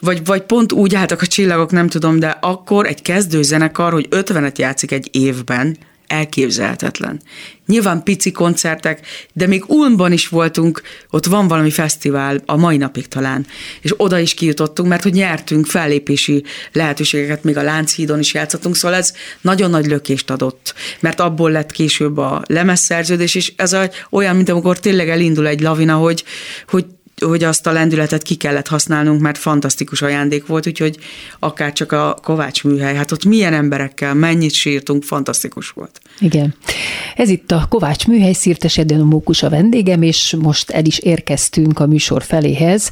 [0.01, 4.57] vagy, vagy pont úgy álltak a csillagok, nem tudom, de akkor egy kezdőzenekar, hogy 50-et
[4.57, 5.77] játszik egy évben,
[6.11, 7.21] elképzelhetetlen.
[7.67, 13.09] Nyilván pici koncertek, de még Ulmban is voltunk, ott van valami fesztivál, a mai napig
[13.09, 13.47] talán,
[13.81, 18.97] és oda is kijutottunk, mert hogy nyertünk fellépési lehetőségeket, még a Lánchídon is játszottunk, szóval
[18.97, 23.77] ez nagyon nagy lökést adott, mert abból lett később a lemezszerződés, és ez
[24.11, 26.25] olyan, mint amikor tényleg elindul egy lavina, hogy,
[26.69, 26.85] hogy
[27.21, 30.99] hogy azt a lendületet ki kellett használnunk, mert fantasztikus ajándék volt, úgyhogy
[31.39, 36.01] akár csak a Kovács műhely, hát ott milyen emberekkel, mennyit sírtunk, fantasztikus volt.
[36.19, 36.55] Igen.
[37.17, 40.99] Ez itt a Kovács Műhely, Szirtes Edén a Mókus a vendégem, és most el is
[40.99, 42.91] érkeztünk a műsor feléhez,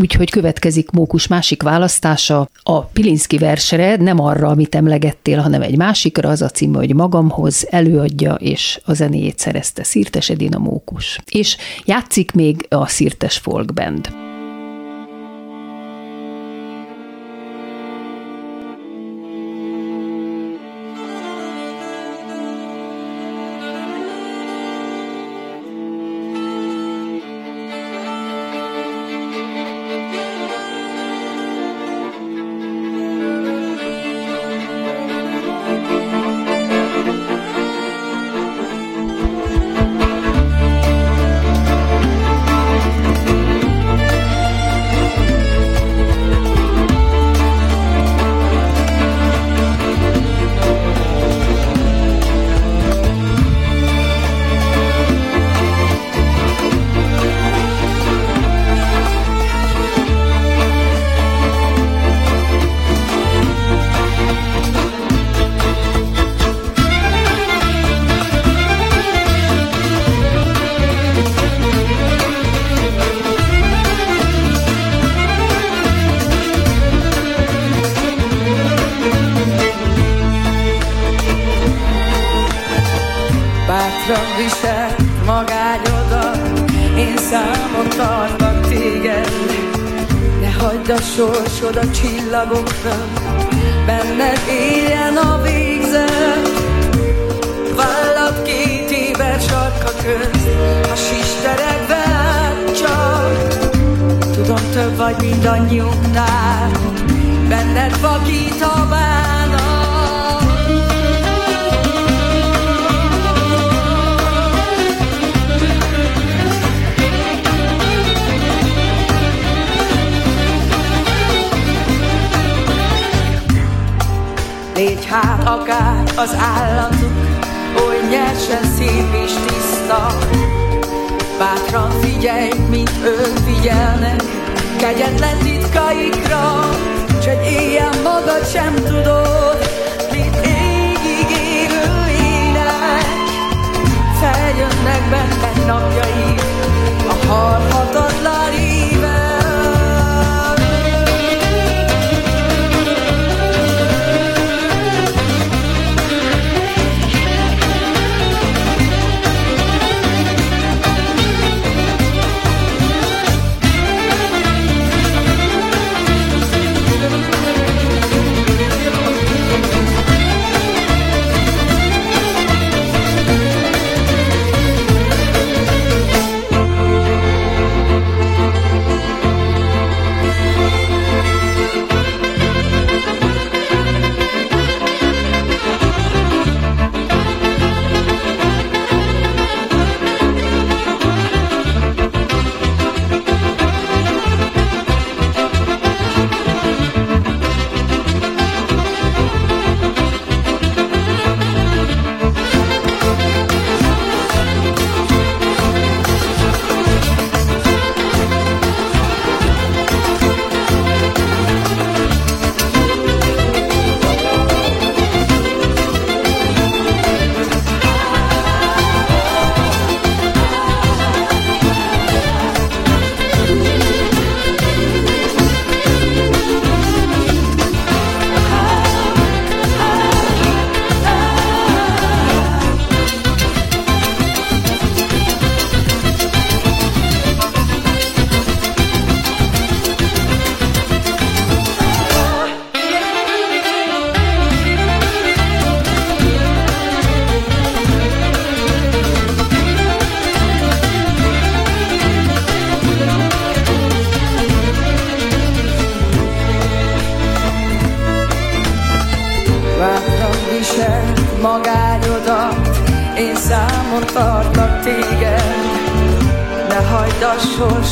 [0.00, 6.28] úgyhogy következik Mókus másik választása a Pilinszki versre, nem arra, amit emlegettél, hanem egy másikra,
[6.28, 11.18] az a címe, hogy magamhoz előadja, és a zenéjét szerezte Szirtes Edén a Mókus.
[11.30, 14.31] És játszik még a Szirtes Folk Band.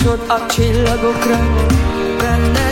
[0.00, 1.38] Másod a csillagokra.
[2.18, 2.69] Benne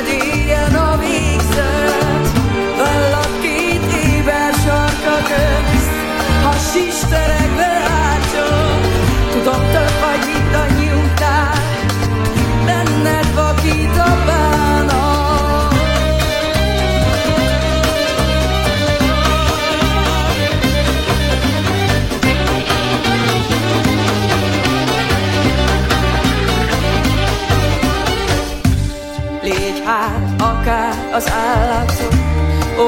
[31.18, 32.14] az állatok,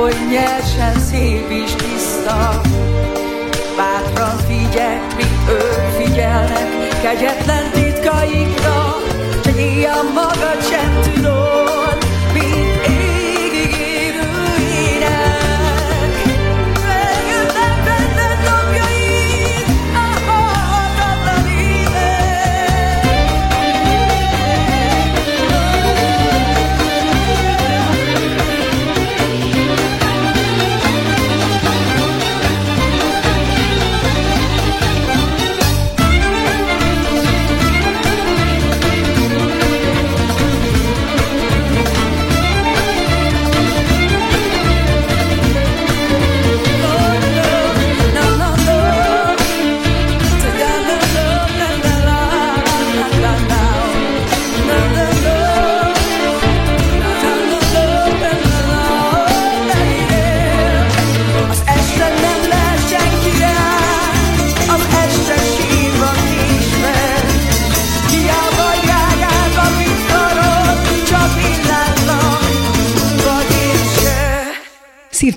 [0.01, 2.61] oly nyersen szép és tiszta.
[3.77, 7.90] Bátran figyelj, mi ők figyelnek, kegyetlen tiszta.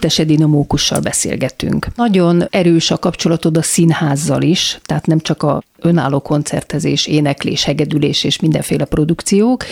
[0.04, 1.88] Szirtes Edina Mókussal beszélgetünk.
[1.96, 8.24] Nagyon erős a kapcsolatod a színházzal is, tehát nem csak a önálló koncertezés, éneklés, hegedülés
[8.24, 9.64] és mindenféle produkciók.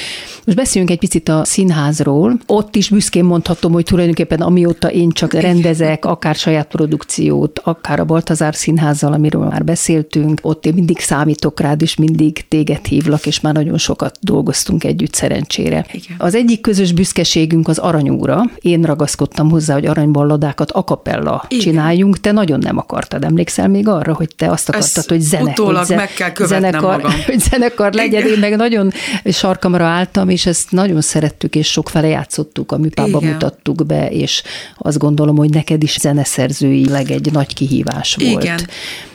[0.45, 2.39] Most beszéljünk egy picit a színházról.
[2.45, 8.05] Ott is büszkén mondhatom, hogy tulajdonképpen amióta én csak rendezek, akár saját produkciót, akár a
[8.05, 13.39] Baltazár Színházzal, amiről már beszéltünk, ott én mindig számítok rád, és mindig téged hívlak, és
[13.39, 15.85] már nagyon sokat dolgoztunk együtt szerencsére.
[15.91, 16.15] Igen.
[16.17, 18.43] Az egyik közös büszkeségünk az aranyúra.
[18.59, 19.85] Én ragaszkodtam hozzá, hogy
[20.21, 22.19] aranyballadákat a kapella csináljunk.
[22.19, 23.23] Te nagyon nem akartad.
[23.23, 27.11] Emlékszel még arra, hogy te azt akartad, Ezt hogy zene, hogy meg kell zenekar, magam.
[27.25, 28.21] hogy zenekar legyen.
[28.21, 28.33] Igen.
[28.33, 28.91] Én meg nagyon
[29.25, 33.31] sarkamra álltam, és ezt nagyon szerettük, és sok fele játszottuk, a műpába Igen.
[33.31, 34.43] mutattuk be, és
[34.77, 38.43] azt gondolom, hogy neked is zeneszerzőileg egy nagy kihívás volt.
[38.43, 38.59] Igen.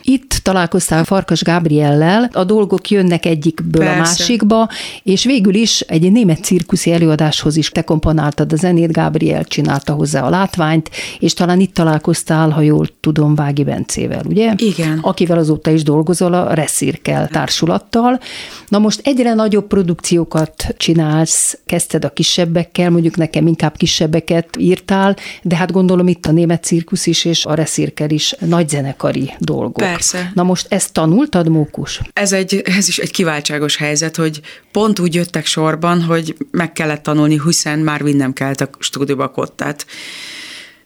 [0.09, 3.95] Itt találkoztál Farkas Gábriellel, a dolgok jönnek egyikből Persze.
[3.95, 4.69] a másikba,
[5.03, 10.23] és végül is egy német cirkuszi előadáshoz is te komponáltad a zenét, Gábriel csinálta hozzá
[10.23, 14.53] a látványt, és talán itt találkoztál, ha jól tudom, Vági Bencével, ugye?
[14.57, 14.99] Igen.
[15.03, 18.21] Akivel azóta is dolgozol a Reszirkel társulattal.
[18.69, 25.57] Na most egyre nagyobb produkciókat csinálsz, kezdted a kisebbekkel, mondjuk nekem inkább kisebbeket írtál, de
[25.57, 29.73] hát gondolom itt a német cirkusz is, és a Reszirkel is nagy zenekari dolgok.
[29.73, 29.96] Persze.
[30.35, 32.01] Na most ezt tanultad, Mókus?
[32.13, 34.41] Ez, egy, ez is egy kiváltságos helyzet, hogy
[34.73, 39.87] pont úgy jöttek sorban, hogy meg kellett tanulni, hiszen már vinnem kellett a stúdióba kottát.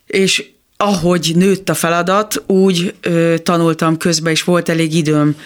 [0.07, 5.37] És ahogy nőtt a feladat, úgy ö, tanultam közben, és volt elég időm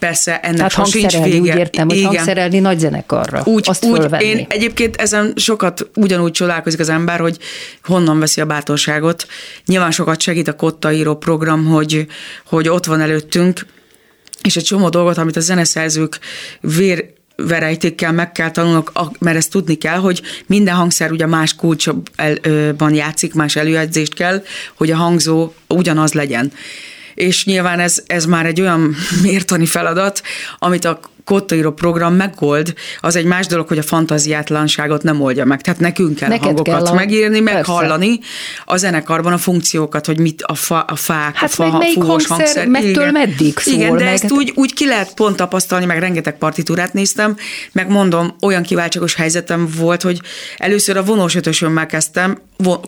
[0.00, 1.52] Persze ennek Tehát hangszerelni, vége.
[1.52, 2.08] úgy értem, hogy Igen.
[2.08, 3.42] hangszerelni nagy zenekarra.
[3.44, 7.36] Úgy, azt úgy én egyébként ezen sokat ugyanúgy csodálkozik az ember, hogy
[7.84, 9.26] honnan veszi a bátorságot.
[9.66, 12.06] Nyilván sokat segít a Kotta író program, hogy,
[12.46, 13.66] hogy ott van előttünk,
[14.42, 16.18] és egy csomó dolgot, amit a zeneszerzők
[16.60, 17.04] vér
[17.36, 23.34] verejtékkel meg kell tanulnok, mert ezt tudni kell, hogy minden hangszer ugye más kulcsban játszik,
[23.34, 24.42] más előjegyzést kell,
[24.74, 26.52] hogy a hangzó ugyanaz legyen
[27.14, 30.22] és nyilván ez, ez már egy olyan mértani feladat,
[30.58, 35.60] amit a kottaíró program megold, az egy más dolog, hogy a fantaziátlanságot nem oldja meg.
[35.60, 36.94] Tehát nekünk kell Neked hangokat kell a...
[36.94, 37.72] megírni, meg Persze.
[37.72, 38.20] hallani
[38.64, 42.26] a zenekarban a funkciókat, hogy mit a, fa, a fák, hát a fa, meg fúvós
[42.26, 42.66] hangszer, hangszer.
[42.66, 43.12] Mettől igen.
[43.12, 44.12] meddig szól Igen, de meg.
[44.12, 47.36] ezt úgy, úgy ki lehet pont tapasztalni, meg rengeteg partitúrát néztem,
[47.72, 50.20] meg mondom, olyan kiváltságos helyzetem volt, hogy
[50.56, 52.38] először a vonós ötösömmel kezdtem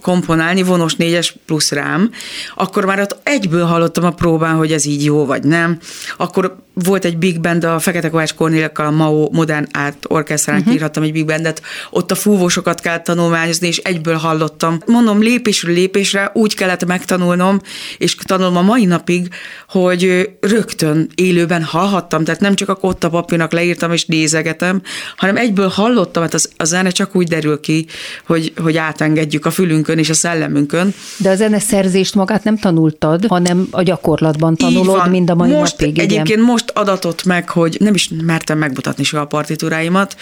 [0.03, 2.11] komponálni, vonós négyes plusz rám,
[2.55, 5.79] akkor már ott egyből hallottam a próbán, hogy ez így jó vagy nem.
[6.17, 10.75] Akkor volt egy big band, a Fekete Kovács Kornélekkal, a MAO Modern Art Orchestrán uh-huh.
[10.75, 14.79] írhattam egy big bandet, ott a fúvósokat kell tanulmányozni, és egyből hallottam.
[14.87, 17.61] Mondom, lépésről lépésre úgy kellett megtanulnom,
[17.99, 19.29] és tanulom a mai napig,
[19.69, 24.83] hogy rögtön élőben hallhattam, tehát nem csak a kotta papírnak leírtam és nézegetem,
[25.17, 27.87] hanem egyből hallottam, hát az, a zene csak úgy derül ki,
[28.27, 30.95] hogy, hogy átengedjük a fülünkön és a szellemünkön.
[31.17, 35.99] De a zeneszerzést magát nem tanultad, hanem a gyakorlatban tanulod, mind a mai most, napig.
[35.99, 36.41] Egyébként igen.
[36.41, 40.17] most adatott meg, hogy nem is mertem megmutatni soha a partitúráimat,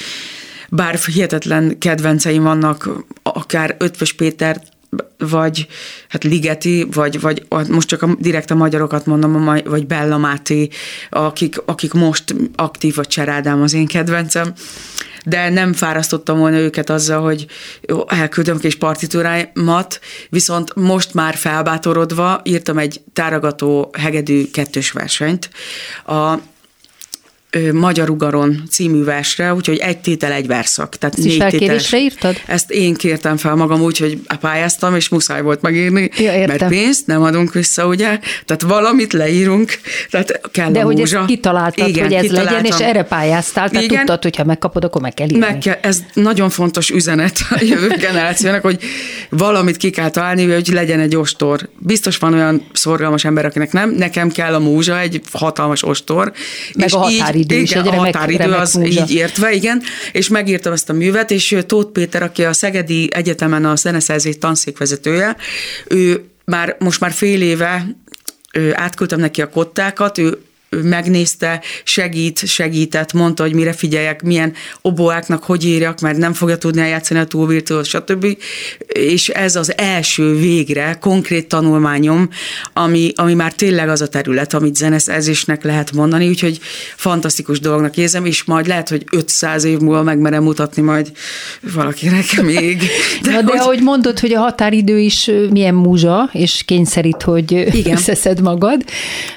[0.68, 2.90] bár hihetetlen kedvenceim vannak,
[3.22, 4.60] akár Ötvös Péter
[5.18, 5.66] vagy
[6.08, 10.68] hát Ligeti, vagy, vagy most csak a, direkt a magyarokat mondom, vagy Bella Máté,
[11.10, 14.52] akik, akik most aktív, vagy Cserádám az én kedvencem,
[15.24, 17.46] de nem fárasztottam volna őket azzal, hogy
[18.06, 25.50] elküldöm kis partitúráimat, viszont most már felbátorodva írtam egy táragató hegedű kettős versenyt.
[26.06, 26.34] A
[27.72, 30.96] Magyar Ugaron című versre, úgyhogy egy tétel, egy verszak.
[30.96, 32.36] Tehát Ezt négy felkérésre írtad?
[32.46, 37.06] Ezt én kértem fel magam úgy, hogy pályáztam, és muszáj volt megírni, ja, mert pénzt
[37.06, 38.18] nem adunk vissza, ugye?
[38.44, 39.72] Tehát valamit leírunk,
[40.10, 41.18] tehát kell De a hogy múzsa.
[41.18, 42.54] ezt kitaláltad, Igen, hogy ez kitaláltam.
[42.54, 43.98] legyen, és erre pályáztál, tehát Igen.
[43.98, 45.38] tudtad, hogy ha megkapod, akkor meg kell írni.
[45.38, 48.78] Meg kell, ez nagyon fontos üzenet a jövő generációnak, hogy
[49.28, 51.68] valamit ki kell találni, hogy legyen egy ostor.
[51.78, 56.32] Biztos van olyan szorgalmas ember, akinek nem, nekem kell a múzsa, egy hatalmas ostor.
[56.74, 59.00] Meg és a határi határidő is egy remek, a határidő remek az múzsa.
[59.00, 59.82] így értve, igen,
[60.12, 65.36] és megírtam ezt a művet, és Tóth Péter, aki a Szegedi Egyetemen a zeneszerzés tanszékvezetője,
[65.88, 67.86] ő már most már fél éve
[68.72, 70.38] átküldtem neki a kottákat, ő
[70.70, 76.80] megnézte, segít, segített, mondta, hogy mire figyeljek, milyen oboáknak hogy írjak, mert nem fogja tudni
[76.80, 78.26] eljátszani a túlvirtuóz, stb.
[78.86, 82.28] És ez az első végre konkrét tanulmányom,
[82.72, 86.60] ami, ami már tényleg az a terület, amit zeneszerzésnek lehet mondani, úgyhogy
[86.96, 91.12] fantasztikus dolognak érzem, és majd lehet, hogy 500 év múlva megmerem mutatni majd
[91.74, 92.82] valakinek még.
[93.22, 93.58] De, Na de hogy...
[93.58, 97.96] ahogy mondod, hogy a határidő is milyen múzsa, és kényszerít, hogy Igen.
[97.96, 98.84] összeszed magad.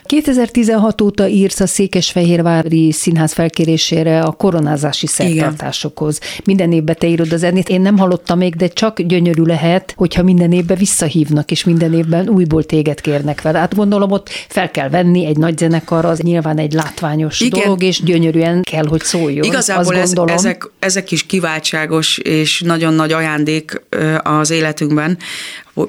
[0.04, 6.18] 2016 óta odaírsz a Székesfehérvári Színház felkérésére a koronázási szertartásokhoz.
[6.18, 6.42] Igen.
[6.46, 7.70] Minden évben te írod a zenét.
[7.70, 12.30] Én nem hallottam még, de csak gyönyörű lehet, hogyha minden évben visszahívnak, és minden évben
[12.30, 13.60] újból téged kérnek vele.
[13.60, 17.60] Hát gondolom, ott fel kell venni egy nagy zenekar, az nyilván egy látványos Igen.
[17.62, 19.46] dolog, és gyönyörűen kell, hogy szóljon.
[19.46, 23.82] Igazából ez, ezek, ezek is kiváltságos és nagyon nagy ajándék
[24.24, 25.18] az életünkben.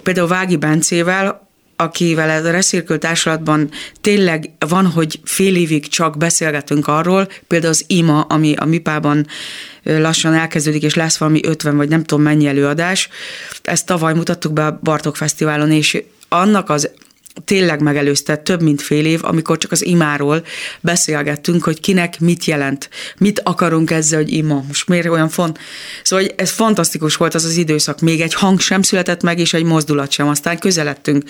[0.03, 1.45] Például Vági Bencével
[1.77, 3.71] akivel a Reszirkül társulatban
[4.01, 9.27] tényleg van, hogy fél évig csak beszélgetünk arról, például az IMA, ami a MIPában
[9.83, 13.09] lassan elkezdődik, és lesz valami 50 vagy nem tudom mennyi előadás.
[13.63, 16.91] Ezt tavaly mutattuk be a Bartok Fesztiválon, és annak az
[17.45, 20.45] tényleg megelőzte több mint fél év, amikor csak az imáról
[20.81, 24.65] beszélgettünk, hogy kinek mit jelent, mit akarunk ezzel, hogy ima.
[24.67, 25.59] Most miért olyan font?
[26.03, 28.01] Szóval ez fantasztikus volt az az időszak.
[28.01, 30.29] Még egy hang sem született meg, és egy mozdulat sem.
[30.29, 31.25] Aztán közeledtünk.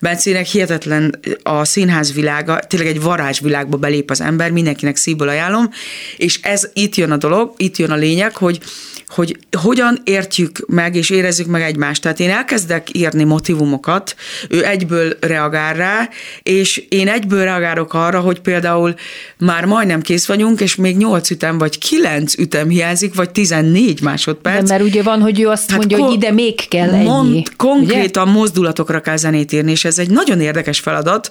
[0.00, 5.70] Bencének hihetetlen a színház világa, tényleg egy varázsvilágba belép az ember, mindenkinek szívből ajánlom,
[6.16, 8.60] és ez itt jön a dolog, itt jön a lényeg, hogy
[9.08, 12.02] hogy hogyan értjük meg és érezzük meg egymást.
[12.02, 14.16] Tehát én elkezdek írni motivumokat,
[14.48, 16.08] ő egyből reagál rá,
[16.42, 18.94] és én egyből reagálok arra, hogy például
[19.38, 24.68] már majdnem kész vagyunk, és még 8 ütem vagy 9 ütem hiányzik, vagy 14 másodperc.
[24.68, 27.04] De mert ugye van, hogy ő azt hát mondja, hogy ide még kell ennyi.
[27.04, 28.38] Mond, konkrétan ugye?
[28.38, 31.30] mozdulatokra kell zenét írni, és ez egy nagyon érdekes feladat,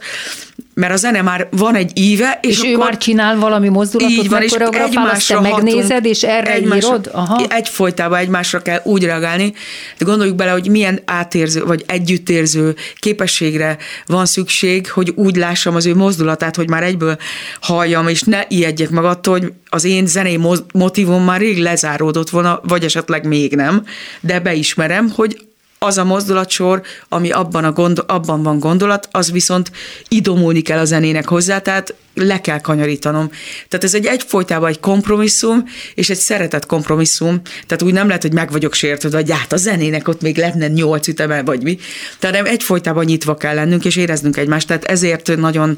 [0.73, 4.17] mert a zene már van egy íve, és, és akkor ő már csinál valami mozdulatot,
[4.17, 7.09] így van, és egymásra te megnézed, és erre egymásra, írod?
[7.13, 7.45] Aha.
[7.49, 9.53] Egyfolytában egymásra kell úgy reagálni,
[9.97, 15.85] de gondoljuk bele, hogy milyen átérző, vagy együttérző képességre van szükség, hogy úgy lássam az
[15.85, 17.17] ő mozdulatát, hogy már egyből
[17.61, 20.39] halljam, és ne ijedjek meg attól, hogy az én zenei
[20.73, 23.85] motivum már rég lezáródott volna, vagy esetleg még nem,
[24.21, 25.47] de beismerem, hogy
[25.79, 29.71] az a mozdulatsor, ami abban, a gondol, abban van gondolat, az viszont
[30.07, 33.31] idomulni kell a zenének hozzá, tehát le kell kanyarítanom.
[33.67, 35.63] Tehát ez egy egyfolytában egy kompromisszum,
[35.95, 39.57] és egy szeretett kompromisszum, tehát úgy nem lehet, hogy meg vagyok sértve, vagy hát a
[39.57, 41.77] zenének ott még lehetne nyolc üteme, vagy mi.
[42.19, 44.67] Tehát nem egyfolytában nyitva kell lennünk, és éreznünk egymást.
[44.67, 45.77] Tehát ezért nagyon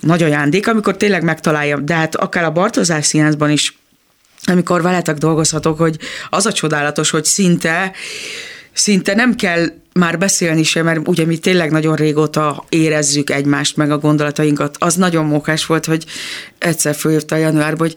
[0.00, 3.76] nagy ajándék, amikor tényleg megtalálja, de hát akár a Bartozás színházban is
[4.44, 5.98] amikor veletek dolgozhatok, hogy
[6.30, 7.92] az a csodálatos, hogy szinte
[8.72, 13.90] szinte nem kell már beszélni sem, mert ugye mi tényleg nagyon régóta érezzük egymást, meg
[13.90, 14.76] a gondolatainkat.
[14.78, 16.04] Az nagyon mókás volt, hogy
[16.58, 17.96] egyszer fölírta januárban, hogy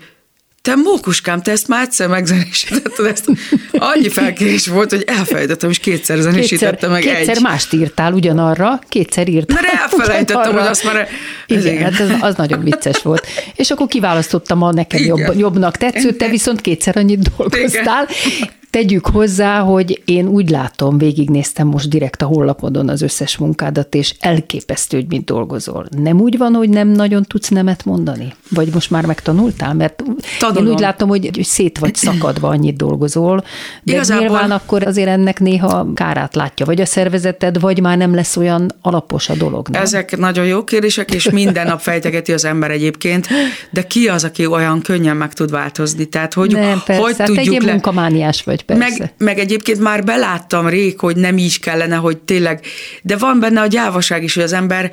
[0.61, 3.25] te mókuskám, te ezt már egyszer megzenésítetted, ezt
[3.71, 7.25] annyi felkérés volt, hogy elfelejtettem, és kétszer zenésítettem meg kétszer egy.
[7.25, 9.61] Kétszer mást írtál ugyanarra, kétszer írtál.
[9.61, 11.07] Mert elfelejtettem, hogy azt már...
[11.47, 11.93] Igen, igen.
[11.93, 13.27] Hát az, az nagyon vicces volt.
[13.55, 18.07] És akkor kiválasztottam a nekem jobb, jobbnak tetszőt, te viszont kétszer annyit dolgoztál.
[18.37, 18.49] Igen.
[18.75, 24.13] Tegyük hozzá, hogy én úgy látom, végignéztem most direkt a honlapodon az összes munkádat, és
[24.19, 25.85] elképesztő, hogy mit dolgozol.
[25.97, 28.33] Nem úgy van, hogy nem nagyon tudsz nemet mondani?
[28.49, 29.73] Vagy most már megtanultál?
[29.73, 30.03] Mert
[30.39, 30.65] Tanulom.
[30.65, 33.43] én úgy látom, hogy, hogy szét vagy szakadva annyit dolgozol,
[33.83, 34.25] de Igazából...
[34.25, 38.71] nyilván akkor azért ennek néha kárát látja, vagy a szervezeted, vagy már nem lesz olyan
[38.81, 39.69] alapos a dolog.
[39.69, 39.81] Nem?
[39.81, 43.27] Ezek nagyon jó kérdések, és minden nap fejtegeti az ember egyébként,
[43.69, 46.05] de ki az, aki olyan könnyen meg tud változni?
[46.05, 47.71] Tehát hogy, nem, persze, hogy hát tudjuk egy le...
[47.71, 48.97] munkamániás vagy persze.
[48.99, 52.65] Meg, meg egyébként már beláttam rég, hogy nem így kellene, hogy tényleg,
[53.01, 54.91] de van benne a gyávaság is, hogy az ember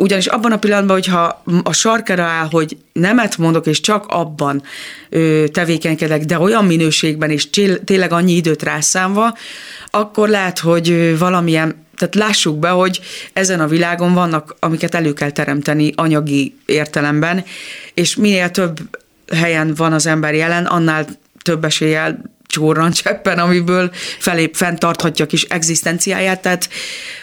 [0.00, 4.62] ugyanis abban a pillanatban, hogyha a sarkára áll, hogy nemet mondok, és csak abban
[5.08, 7.50] ö, tevékenykedek, de olyan minőségben, és
[7.84, 9.36] tényleg annyi időt rászámva,
[9.90, 13.00] akkor lehet, hogy valamilyen tehát lássuk be, hogy
[13.32, 17.44] ezen a világon vannak, amiket elő kell teremteni anyagi értelemben,
[17.94, 18.78] és minél több
[19.32, 21.06] helyen van az ember jelen, annál
[21.42, 26.68] több eséllyel csórran cseppen, amiből felép fenntarthatja kis egzisztenciáját, tehát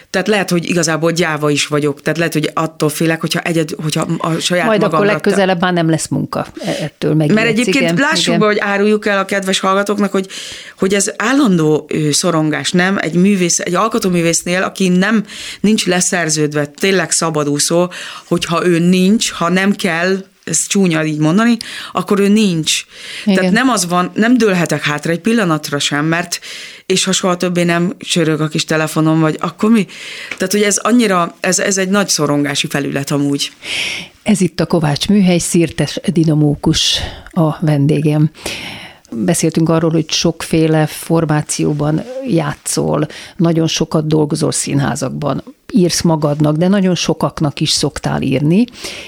[0.10, 4.08] tehát lehet, hogy igazából gyáva is vagyok, tehát lehet, hogy attól félek, hogyha, egyed, hogyha
[4.18, 7.34] a saját Majd akkor legközelebb már nem lesz munka e- ettől meg.
[7.34, 8.40] Mert egyébként igen, lássuk igen.
[8.40, 10.28] be, hogy áruljuk el a kedves hallgatóknak, hogy,
[10.78, 12.98] hogy ez állandó szorongás, nem?
[12.98, 15.26] Egy művész, egy alkotóművésznél, aki nem
[15.60, 17.92] nincs leszerződve, tényleg szabadúszó,
[18.28, 20.18] hogyha ő nincs, ha nem kell
[20.48, 21.58] ez csúnya így mondani,
[21.92, 22.86] akkor ő nincs.
[23.26, 23.36] Igen.
[23.38, 26.40] Tehát nem az van, nem dőlhetek hátra egy pillanatra sem, mert
[26.86, 29.86] és ha soha többé nem csörög a kis telefonom, vagy akkor mi?
[30.38, 33.52] Tehát, hogy ez annyira, ez, ez egy nagy szorongási felület amúgy.
[34.24, 38.30] Ez itt a Kovács Műhely, Szirtes Dinamókus a vendégem.
[39.12, 45.44] Beszéltünk arról, hogy sokféle formációban játszol, nagyon sokat dolgozol színházakban
[45.74, 48.66] írsz magadnak, de nagyon sokaknak is szoktál írni,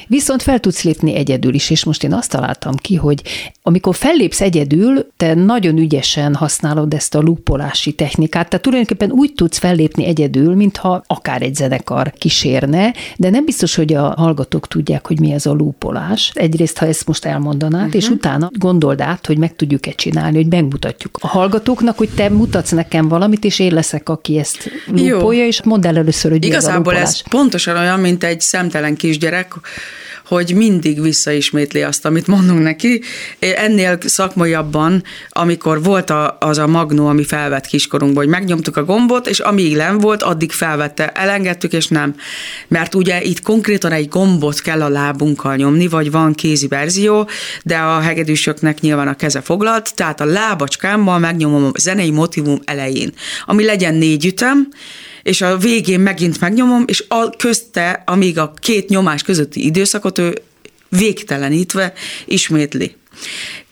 [0.08, 3.22] viszont fel tudsz lépni egyedül is, és most én azt találtam ki, hogy
[3.62, 9.58] amikor fellépsz egyedül, te nagyon ügyesen használod ezt a lupolási technikát, tehát tulajdonképpen úgy tudsz
[9.58, 15.20] fellépni egyedül, mintha akár egy zenekar kísérne, de nem biztos, hogy a hallgatók tudják, hogy
[15.20, 16.32] mi ez a lúpolás.
[16.34, 18.02] Egyrészt, ha ezt most elmondanád, uh-huh.
[18.02, 22.72] és utána gondold át, hogy meg tudjuk-e csinálni, hogy megmutatjuk a hallgatóknak, hogy te mutatsz
[22.72, 27.22] nekem valamit, és én leszek, aki ezt lúpolja, és mondd el először, hogy Igazából ez
[27.30, 29.54] pontosan olyan, mint egy szemtelen kisgyerek,
[30.30, 33.02] hogy mindig visszaismétli azt, amit mondunk neki.
[33.40, 39.28] Ennél szakmaiabban, amikor volt a, az a magnó, ami felvett kiskorunkban, hogy megnyomtuk a gombot,
[39.28, 41.08] és amíg nem volt, addig felvette.
[41.08, 42.16] Elengedtük, és nem.
[42.68, 47.30] Mert ugye itt konkrétan egy gombot kell a lábunkkal nyomni, vagy van kézi verzió,
[47.64, 53.14] de a hegedűsöknek nyilván a keze foglalt, tehát a lábacskámmal megnyomom a zenei motivum elején,
[53.46, 54.68] ami legyen négy ütem,
[55.24, 60.42] és a végén megint megnyomom, és a közte, amíg a két nyomás közötti időszakot ő
[60.90, 61.94] végtelenítve
[62.26, 62.96] ismétli.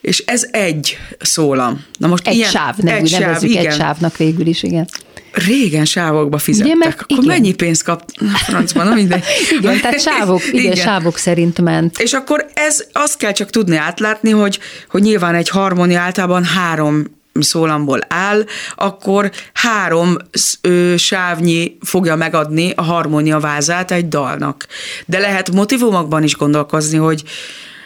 [0.01, 1.85] És ez egy szólam.
[1.99, 3.65] Na most egy ilyen, sáv, nevű, egy sáv, igen.
[3.65, 4.87] egy sávnak végül is, igen.
[5.31, 6.75] Régen sávokba fizettek.
[6.75, 7.25] Ugye, meg, akkor igen.
[7.25, 8.03] mennyi pénzt kap?
[8.33, 9.23] Francban, na mindegy.
[9.59, 11.99] igen, tehát sávok, igen, igen, sávok szerint ment.
[11.99, 17.16] És akkor ez, azt kell csak tudni átlátni, hogy, hogy nyilván egy harmónia általában három
[17.41, 18.43] szólamból áll,
[18.75, 20.15] akkor három
[20.61, 24.67] ö, sávnyi fogja megadni a harmónia vázát egy dalnak.
[25.05, 27.23] De lehet motivumokban is gondolkozni, hogy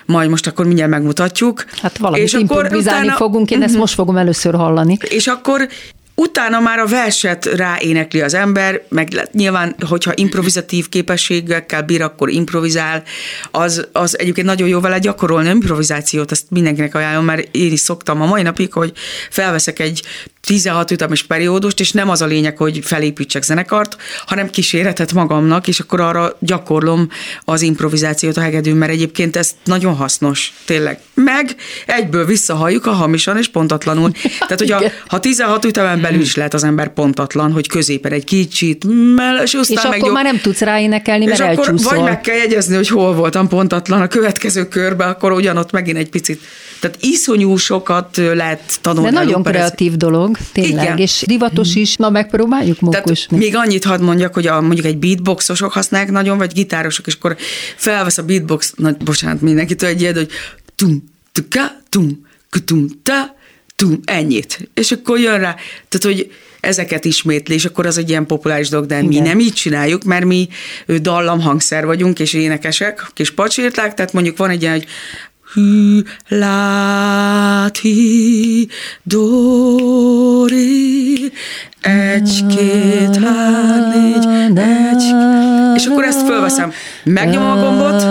[0.06, 1.66] majd most akkor mindjárt megmutatjuk.
[1.82, 3.64] Hát valamit és improvizálni akkor utána, fogunk, én uh-huh.
[3.64, 3.82] ezt mhm.
[3.82, 4.98] most fogom először hallani.
[5.10, 5.68] És akkor
[6.22, 13.04] Utána már a verset ráénekli az ember, meg nyilván, hogyha improvizatív képességekkel bír, akkor improvizál.
[13.52, 18.22] Az, az egyébként nagyon jó vele gyakorolni improvizációt, ezt mindenkinek ajánlom, mert én is szoktam
[18.22, 18.92] a mai napig, hogy
[19.30, 20.04] felveszek egy
[20.42, 23.96] 16 ütemos periódust, és nem az a lényeg, hogy felépítsek zenekart,
[24.26, 27.10] hanem kíséretet magamnak, és akkor arra gyakorlom
[27.46, 31.00] az improvizációt a hegedűn, mert egyébként ez nagyon hasznos, tényleg.
[31.14, 31.56] Meg
[31.86, 34.12] egyből visszahalljuk a hamisan és pontatlanul.
[34.40, 38.86] Tehát, hogyha ha 16 ütemen belül is lehet az ember pontatlan, hogy középen egy kicsit,
[39.44, 40.12] és, és akkor jó.
[40.12, 41.76] már nem tudsz ráénekelni, mert és elcsúszol.
[41.76, 45.98] akkor vagy meg kell jegyezni, hogy hol voltam pontatlan a következő körben, akkor ugyanott megint
[45.98, 46.42] egy picit.
[46.80, 49.10] Tehát iszonyú sokat lehet tanulni.
[49.10, 50.98] De nagyon kreatív dolog, tényleg, Igen.
[50.98, 51.96] és divatos is.
[51.96, 53.28] Na, megpróbáljuk mókus.
[53.30, 57.36] Még annyit hadd mondjak, hogy a, mondjuk egy beatboxosok használják nagyon, vagy gitárosok, és akkor
[57.76, 60.30] felvesz a beatbox, na, bocsánat, mindenkitől egy ilyen, hogy
[60.76, 63.36] tum, tuka, tum, kutum, ta,
[63.82, 64.70] tum, ennyit.
[64.74, 65.56] És akkor jön rá,
[65.90, 69.08] tehát, hogy ezeket ismétli, és akkor az egy ilyen populáris dolog, de Igen.
[69.08, 70.48] mi nem így csináljuk, mert mi
[71.00, 74.88] dallamhangszer vagyunk, és énekesek, kis pacsírták, tehát mondjuk van egy ilyen, hogy
[75.54, 77.88] hű, láti,
[79.04, 80.52] dori,
[81.82, 84.26] egy, két, hár, négy,
[84.58, 85.04] egy,
[85.76, 86.72] és akkor ezt fölveszem.
[87.04, 88.02] Megnyomom a gombot,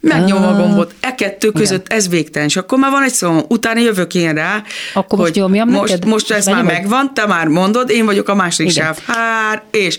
[0.00, 0.93] megnyomom a gombot,
[1.24, 1.98] kettő között Igen.
[1.98, 4.62] ez végtelen, és akkor már van egy szó, utána jövök én rá,
[4.94, 6.08] akkor hogy most most, neked?
[6.08, 8.84] most ez már megvan, te már mondod, én vagyok a második Igen.
[8.84, 9.98] sáv, hár, és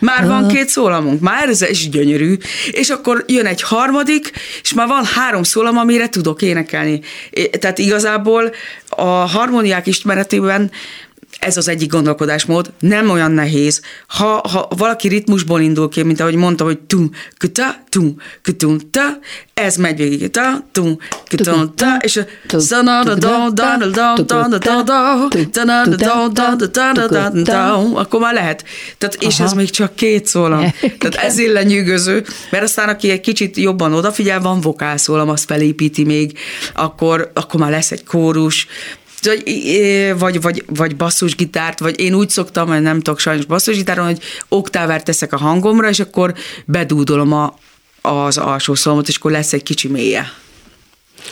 [0.00, 2.36] már van két szólamunk, már ez is gyönyörű,
[2.70, 4.30] és akkor jön egy harmadik,
[4.62, 7.00] és már van három szólam, amire tudok énekelni.
[7.58, 8.52] Tehát igazából
[8.88, 10.70] a harmóniák ismeretében
[11.38, 13.80] ez az egyik gondolkodásmód, nem olyan nehéz.
[14.06, 19.18] Ha, ha valaki ritmusból indul ki, mint ahogy mondta, hogy tum, kuta, tum, kutum, ta,
[19.54, 22.20] ez megy végig, ta, tum, kutum, ta, és
[27.94, 28.64] akkor már lehet.
[28.98, 30.72] Tehát, és ez még csak két szólam.
[30.98, 36.38] Tehát ez lenyűgöző, mert aztán aki egy kicsit jobban odafigyel, van vokálszólam, azt felépíti még,
[36.74, 38.66] akkor, akkor már lesz egy kórus,
[40.18, 45.04] vagy, vagy, vagy basszusgitárt, vagy én úgy szoktam, hogy nem tudok sajnos basszusgitáron, hogy oktávert
[45.04, 47.58] teszek a hangomra, és akkor bedúdolom a,
[48.00, 50.32] az alsó szolmot, és akkor lesz egy kicsi mélye.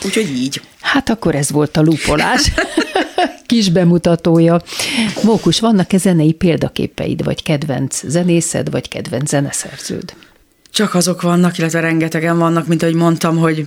[0.05, 0.61] Úgyhogy így.
[0.81, 2.51] Hát akkor ez volt a lúpolás.
[3.45, 4.61] Kis bemutatója.
[5.23, 10.13] Mókus, vannak-e zenei példaképeid, vagy kedvenc zenészed, vagy kedvenc zeneszerződ?
[10.71, 13.65] Csak azok vannak, illetve rengetegen vannak, mint ahogy mondtam, hogy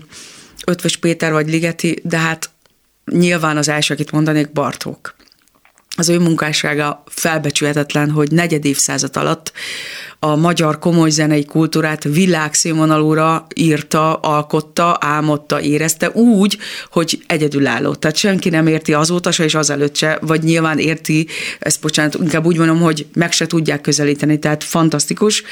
[0.67, 2.51] Ötvös Péter vagy Ligeti, de hát
[3.05, 5.15] nyilván az első, akit mondanék, Bartók.
[5.97, 9.53] Az ő munkássága felbecsülhetetlen, hogy negyed évszázad alatt
[10.19, 16.59] a magyar komoly zenei kultúrát világszínvonalúra írta, alkotta, álmodta, érezte úgy,
[16.91, 17.95] hogy egyedülálló.
[17.95, 21.27] Tehát senki nem érti azóta se, és azelőtt se, vagy nyilván érti,
[21.59, 25.43] ezt bocsánat, inkább úgy mondom, hogy meg se tudják közelíteni, tehát fantasztikus.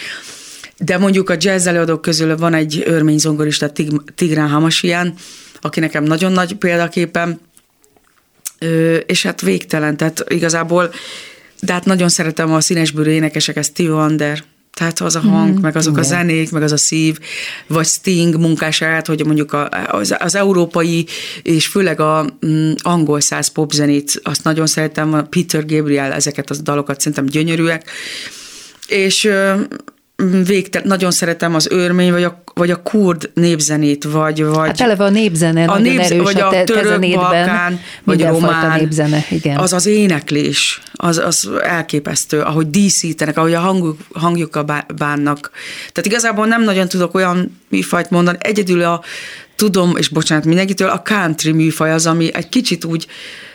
[0.79, 3.73] De mondjuk a jazz előadók közül van egy örmény zongorista,
[4.15, 5.15] Tigrán Hamasian,
[5.61, 7.41] aki nekem nagyon nagy példaképem,
[9.07, 10.93] és hát végtelen, tehát igazából,
[11.61, 14.45] de hát nagyon szeretem a színesbőrű énekeseket, Steve Wonder,
[14.75, 16.05] tehát az a hang, mm, meg azok igen.
[16.05, 17.19] a zenék, meg az a szív,
[17.67, 21.07] vagy Sting munkását, hogy mondjuk a, az, az európai,
[21.43, 26.99] és főleg a mm, angol száz popzenét, azt nagyon szeretem, Peter Gabriel, ezeket a dalokat
[27.01, 27.91] szerintem gyönyörűek,
[28.87, 29.29] és
[30.45, 34.45] végtelen, nagyon szeretem az őrmény, vagy a, vagy a kurd népzenét, vagy...
[34.45, 38.23] vagy hát eleve a népzene a nagyon népz, erős vagy a, a török, balkán, vagy
[38.23, 38.79] román.
[38.81, 39.57] Népzene, igen.
[39.57, 44.65] Az az éneklés, az, az elképesztő, ahogy díszítenek, ahogy a hangjuk, hangjukkal
[44.97, 45.51] bánnak.
[45.79, 49.03] Tehát igazából nem nagyon tudok olyan műfajt mondani, egyedül a
[49.57, 53.07] tudom, és bocsánat mindenkitől, a country műfaj az, ami egy kicsit úgy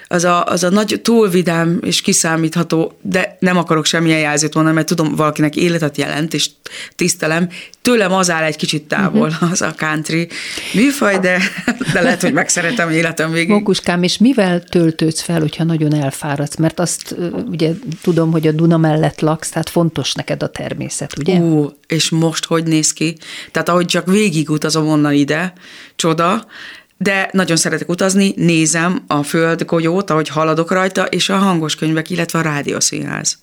[0.08, 4.76] az a, az a nagy, túl vidám és kiszámítható, de nem akarok semmilyen jelzőt mondani,
[4.76, 6.50] mert tudom, valakinek életet jelent, és
[6.96, 7.50] tisztelem.
[7.82, 9.52] Tőlem az áll egy kicsit távol uh-huh.
[9.52, 10.28] az a country
[10.74, 11.40] műfaj, de,
[11.94, 13.50] de lehet, hogy megszeretem életem végig.
[13.50, 16.56] Mókuskám, és mivel töltődsz fel, hogyha nagyon elfáradsz?
[16.56, 17.16] Mert azt
[17.50, 21.38] ugye tudom, hogy a Duna mellett laksz, tehát fontos neked a természet, ugye?
[21.38, 23.18] Ú, és most hogy néz ki?
[23.52, 25.54] Tehát ahogy csak végigutazom onnan ide,
[25.96, 26.46] csoda,
[26.98, 32.40] de nagyon szeretek utazni, nézem a földgolyót, ahogy haladok rajta, és a hangos könyvek, illetve
[32.40, 33.38] a rádiószínház.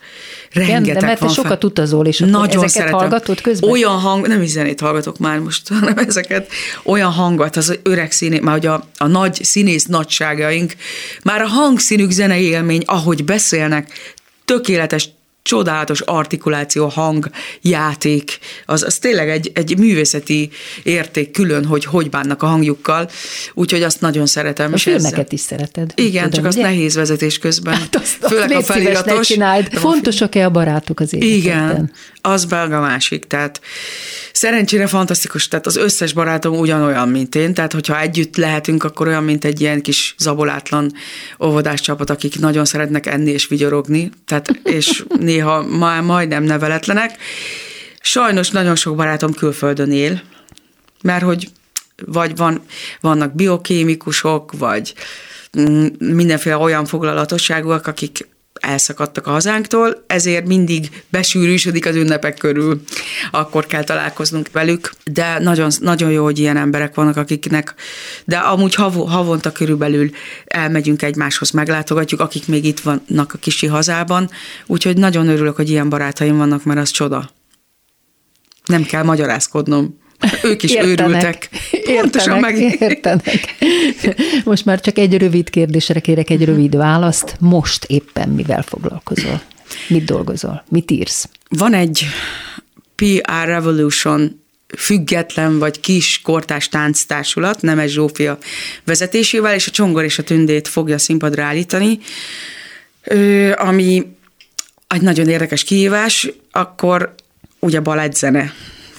[0.53, 1.71] Rengeteg Igen, de mert te sokat fel.
[1.71, 2.99] utazol, és nagyon ezeket szeretem.
[2.99, 3.71] hallgatod közben?
[3.71, 6.51] Olyan hang, nem is zenét hallgatok már most, hanem ezeket,
[6.85, 10.73] olyan hangot, az öreg színé, már hogy a, a nagy színész nagyságaink,
[11.23, 15.09] már a hangszínük zenei élmény, ahogy beszélnek, tökéletes
[15.43, 17.31] csodálatos artikuláció, hang,
[17.61, 20.51] játék, az, az tényleg egy, egy művészeti
[20.83, 23.11] érték külön, hogy hogy bánnak a hangjukkal,
[23.55, 24.73] úgyhogy azt nagyon szeretem.
[24.73, 25.27] A filmeket ezzel...
[25.31, 25.93] is szereted.
[25.95, 26.67] Igen, tudom, csak azt ugye?
[26.67, 27.75] nehéz vezetés közben.
[27.75, 29.35] Hát azt, Főleg azt a feliratos.
[29.71, 31.39] Fontosak-e a barátok az életedben?
[31.39, 33.61] Igen, az belga másik, tehát
[34.33, 39.25] Szerencsére fantasztikus, tehát az összes barátom ugyanolyan, mint én, tehát hogyha együtt lehetünk, akkor olyan,
[39.25, 40.93] mint egy ilyen kis zabolátlan
[41.41, 47.17] óvodás csapat, akik nagyon szeretnek enni és vigyorogni, tehát, és néha már majdnem neveletlenek.
[48.01, 50.23] Sajnos nagyon sok barátom külföldön él,
[51.03, 51.49] mert hogy
[52.07, 52.63] vagy van,
[53.01, 54.95] vannak biokémikusok, vagy
[55.99, 58.29] mindenféle olyan foglalatosságúak, akik
[58.63, 62.83] elszakadtak a hazánktól, ezért mindig besűrűsödik az ünnepek körül,
[63.31, 67.75] akkor kell találkoznunk velük, de nagyon, nagyon jó, hogy ilyen emberek vannak, akiknek,
[68.25, 70.11] de amúgy hav, havonta körülbelül
[70.45, 74.31] elmegyünk egymáshoz, meglátogatjuk, akik még itt vannak a kisi hazában,
[74.67, 77.31] úgyhogy nagyon örülök, hogy ilyen barátaim vannak, mert az csoda.
[78.65, 80.01] Nem kell magyarázkodnom.
[80.43, 81.49] Ők is értenek, őrültek.
[81.71, 82.59] Értenek, meg...
[82.81, 83.55] értenek.
[84.45, 87.37] Most már csak egy rövid kérdésre kérek egy rövid választ.
[87.41, 89.43] Most éppen mivel foglalkozol?
[89.89, 90.65] Mit dolgozol?
[90.69, 91.29] Mit írsz?
[91.49, 92.07] Van egy
[92.95, 94.41] PR Revolution
[94.79, 98.39] független vagy kis kortás tánctársulat, Nemes Zsófia
[98.85, 101.99] vezetésével, és a Csongor és a Tündét fogja színpadra állítani,
[103.57, 104.07] ami
[104.89, 107.15] egy nagyon érdekes kihívás, akkor
[107.59, 108.53] ugye balettzene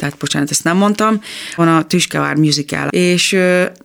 [0.04, 1.22] tehát bocsánat, ezt nem mondtam,
[1.56, 3.38] van a Tüskevár musical, és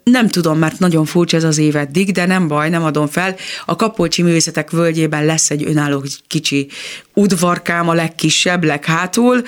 [0.03, 3.37] nem tudom, mert nagyon furcsa ez az év eddig, de nem baj, nem adom fel.
[3.65, 6.69] A Kapolcsi Művészetek Völgyében lesz egy önálló kicsi
[7.15, 9.43] udvarkám, a legkisebb, leghátul,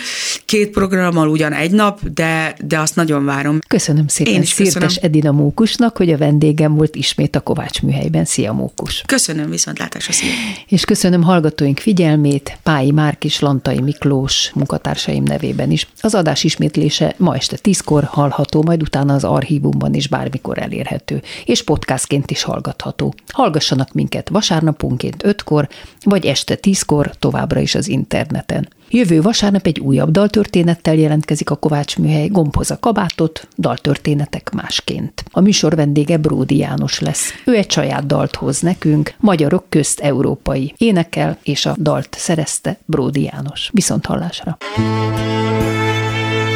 [0.45, 3.59] két programmal ugyan egy nap, de, de azt nagyon várom.
[3.69, 4.97] Köszönöm szépen Én is Szirtes köszönöm.
[5.01, 8.25] Edina Mókusnak, hogy a vendégem volt ismét a Kovács műhelyben.
[8.25, 9.03] Szia Mókus!
[9.07, 10.29] Köszönöm, viszontlátásra, szia!
[10.69, 15.87] És köszönöm hallgatóink figyelmét, Pályi Márk és Lantai Miklós munkatársaim nevében is.
[16.01, 21.63] Az adás ismétlése ma este tízkor hallható, majd utána az archívumban is bármikor elérhető, és
[21.63, 23.15] podcastként is hallgatható.
[23.29, 25.69] Hallgassanak minket vasárnaponként ötkor,
[26.03, 28.69] vagy este tízkor továbbra is az interneten.
[28.93, 35.25] Jövő vasárnap egy újabb daltörténettel jelentkezik a Kovács Műhely Gombhoz a kabátot, daltörténetek másként.
[35.31, 37.33] A műsor vendége Bródi János lesz.
[37.45, 40.75] Ő egy saját dalt hoz nekünk, magyarok közt európai.
[40.77, 43.71] Énekel és a dalt szerezte Bródi János.
[43.73, 44.59] Viszont hallásra!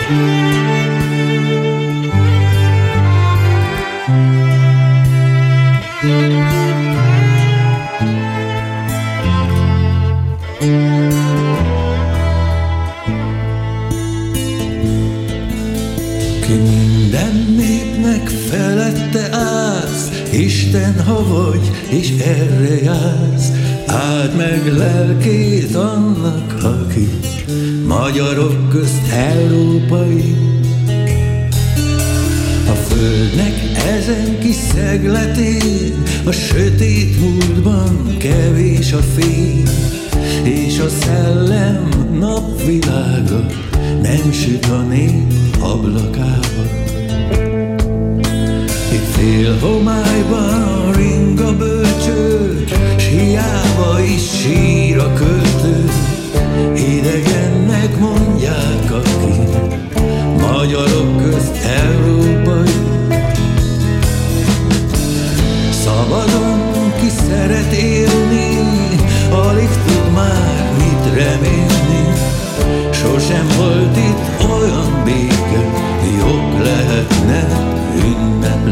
[0.09, 0.84] Ki
[18.55, 23.51] felette állsz, Isten, ha vagy, és erre jársz,
[23.87, 27.09] áld meg lelkét annak, aki
[27.87, 30.35] magyarok közt európai.
[32.67, 33.55] A földnek
[33.87, 39.69] ezen kis szegletén, a sötét múltban kevés a fény,
[40.43, 41.89] és a szellem
[42.19, 43.47] napvilága
[44.03, 46.84] nem süt a nép ablakába.
[49.25, 52.64] Tél homályban ring a bölcső,
[52.97, 55.91] s hiába is sír a költő.
[56.75, 59.41] Idegennek mondják, aki
[60.41, 62.72] magyarok közt európai.
[65.85, 68.59] Szabadon ki szeret élni,
[69.31, 72.12] alig tud már mit remélni.
[72.93, 75.70] Sosem volt itt olyan béke,
[76.18, 77.14] jobb lehetne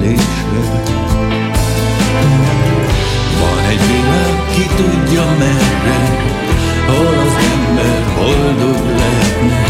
[0.02, 0.80] ünneplésre.
[3.40, 6.00] Van egy világ, ki tudja merre,
[6.86, 9.64] ahol az ember boldog lehetne,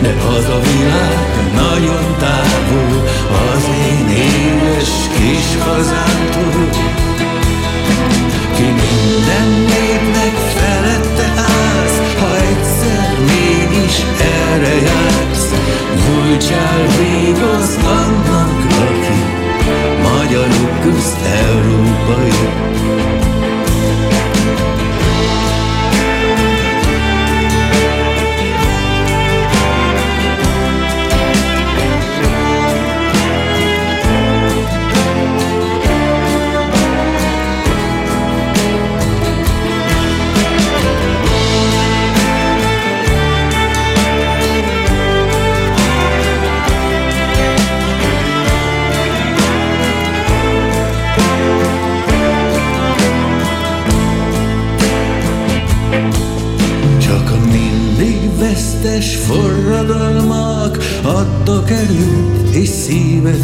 [0.00, 1.18] de az a világ
[1.54, 3.04] nagyon távol
[3.54, 6.68] az én éles kis hazámtól.
[8.56, 15.50] Ki minden népnek felette állsz, ha egyszer mégis erre jársz,
[16.06, 19.05] nyújtsál véghoz annak, aki
[20.02, 22.30] magyarok közt európai.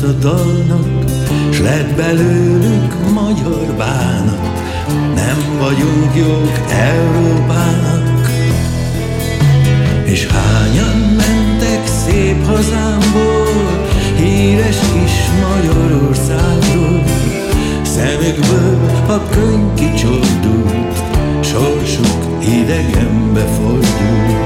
[0.03, 1.11] Szívet a dalnak,
[1.51, 4.63] s lett belőlük magyar bánat,
[5.15, 8.31] nem vagyunk jók Európának.
[10.05, 13.87] És hányan mentek szép hazámból,
[14.17, 15.13] híres kis
[15.49, 17.03] Magyarországról,
[17.83, 21.03] szemükből a könyv kicsordult,
[21.41, 24.42] sorsuk idegenbe fordult.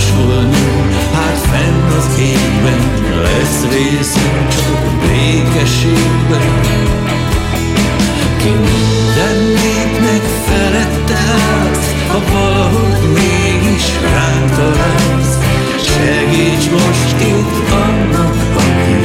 [0.00, 6.60] Máshol nem, hát fenn az égben lesz részünk csak a békességben.
[8.36, 15.38] Ki minden népnek felette állsz, ha valahogy mégis ránk találsz,
[15.82, 19.00] Segíts most itt annak, aki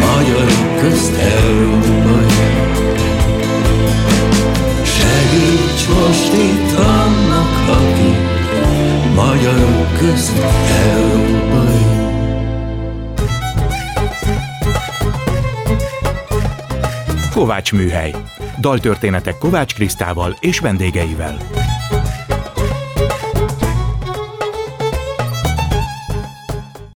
[0.00, 2.26] magyarok közt európai.
[4.82, 6.59] Segíts most itt
[9.40, 10.38] magyarok közt
[10.94, 11.78] európai.
[17.32, 18.14] Kovács Műhely.
[18.58, 21.38] Daltörténetek Kovács Krisztával és vendégeivel.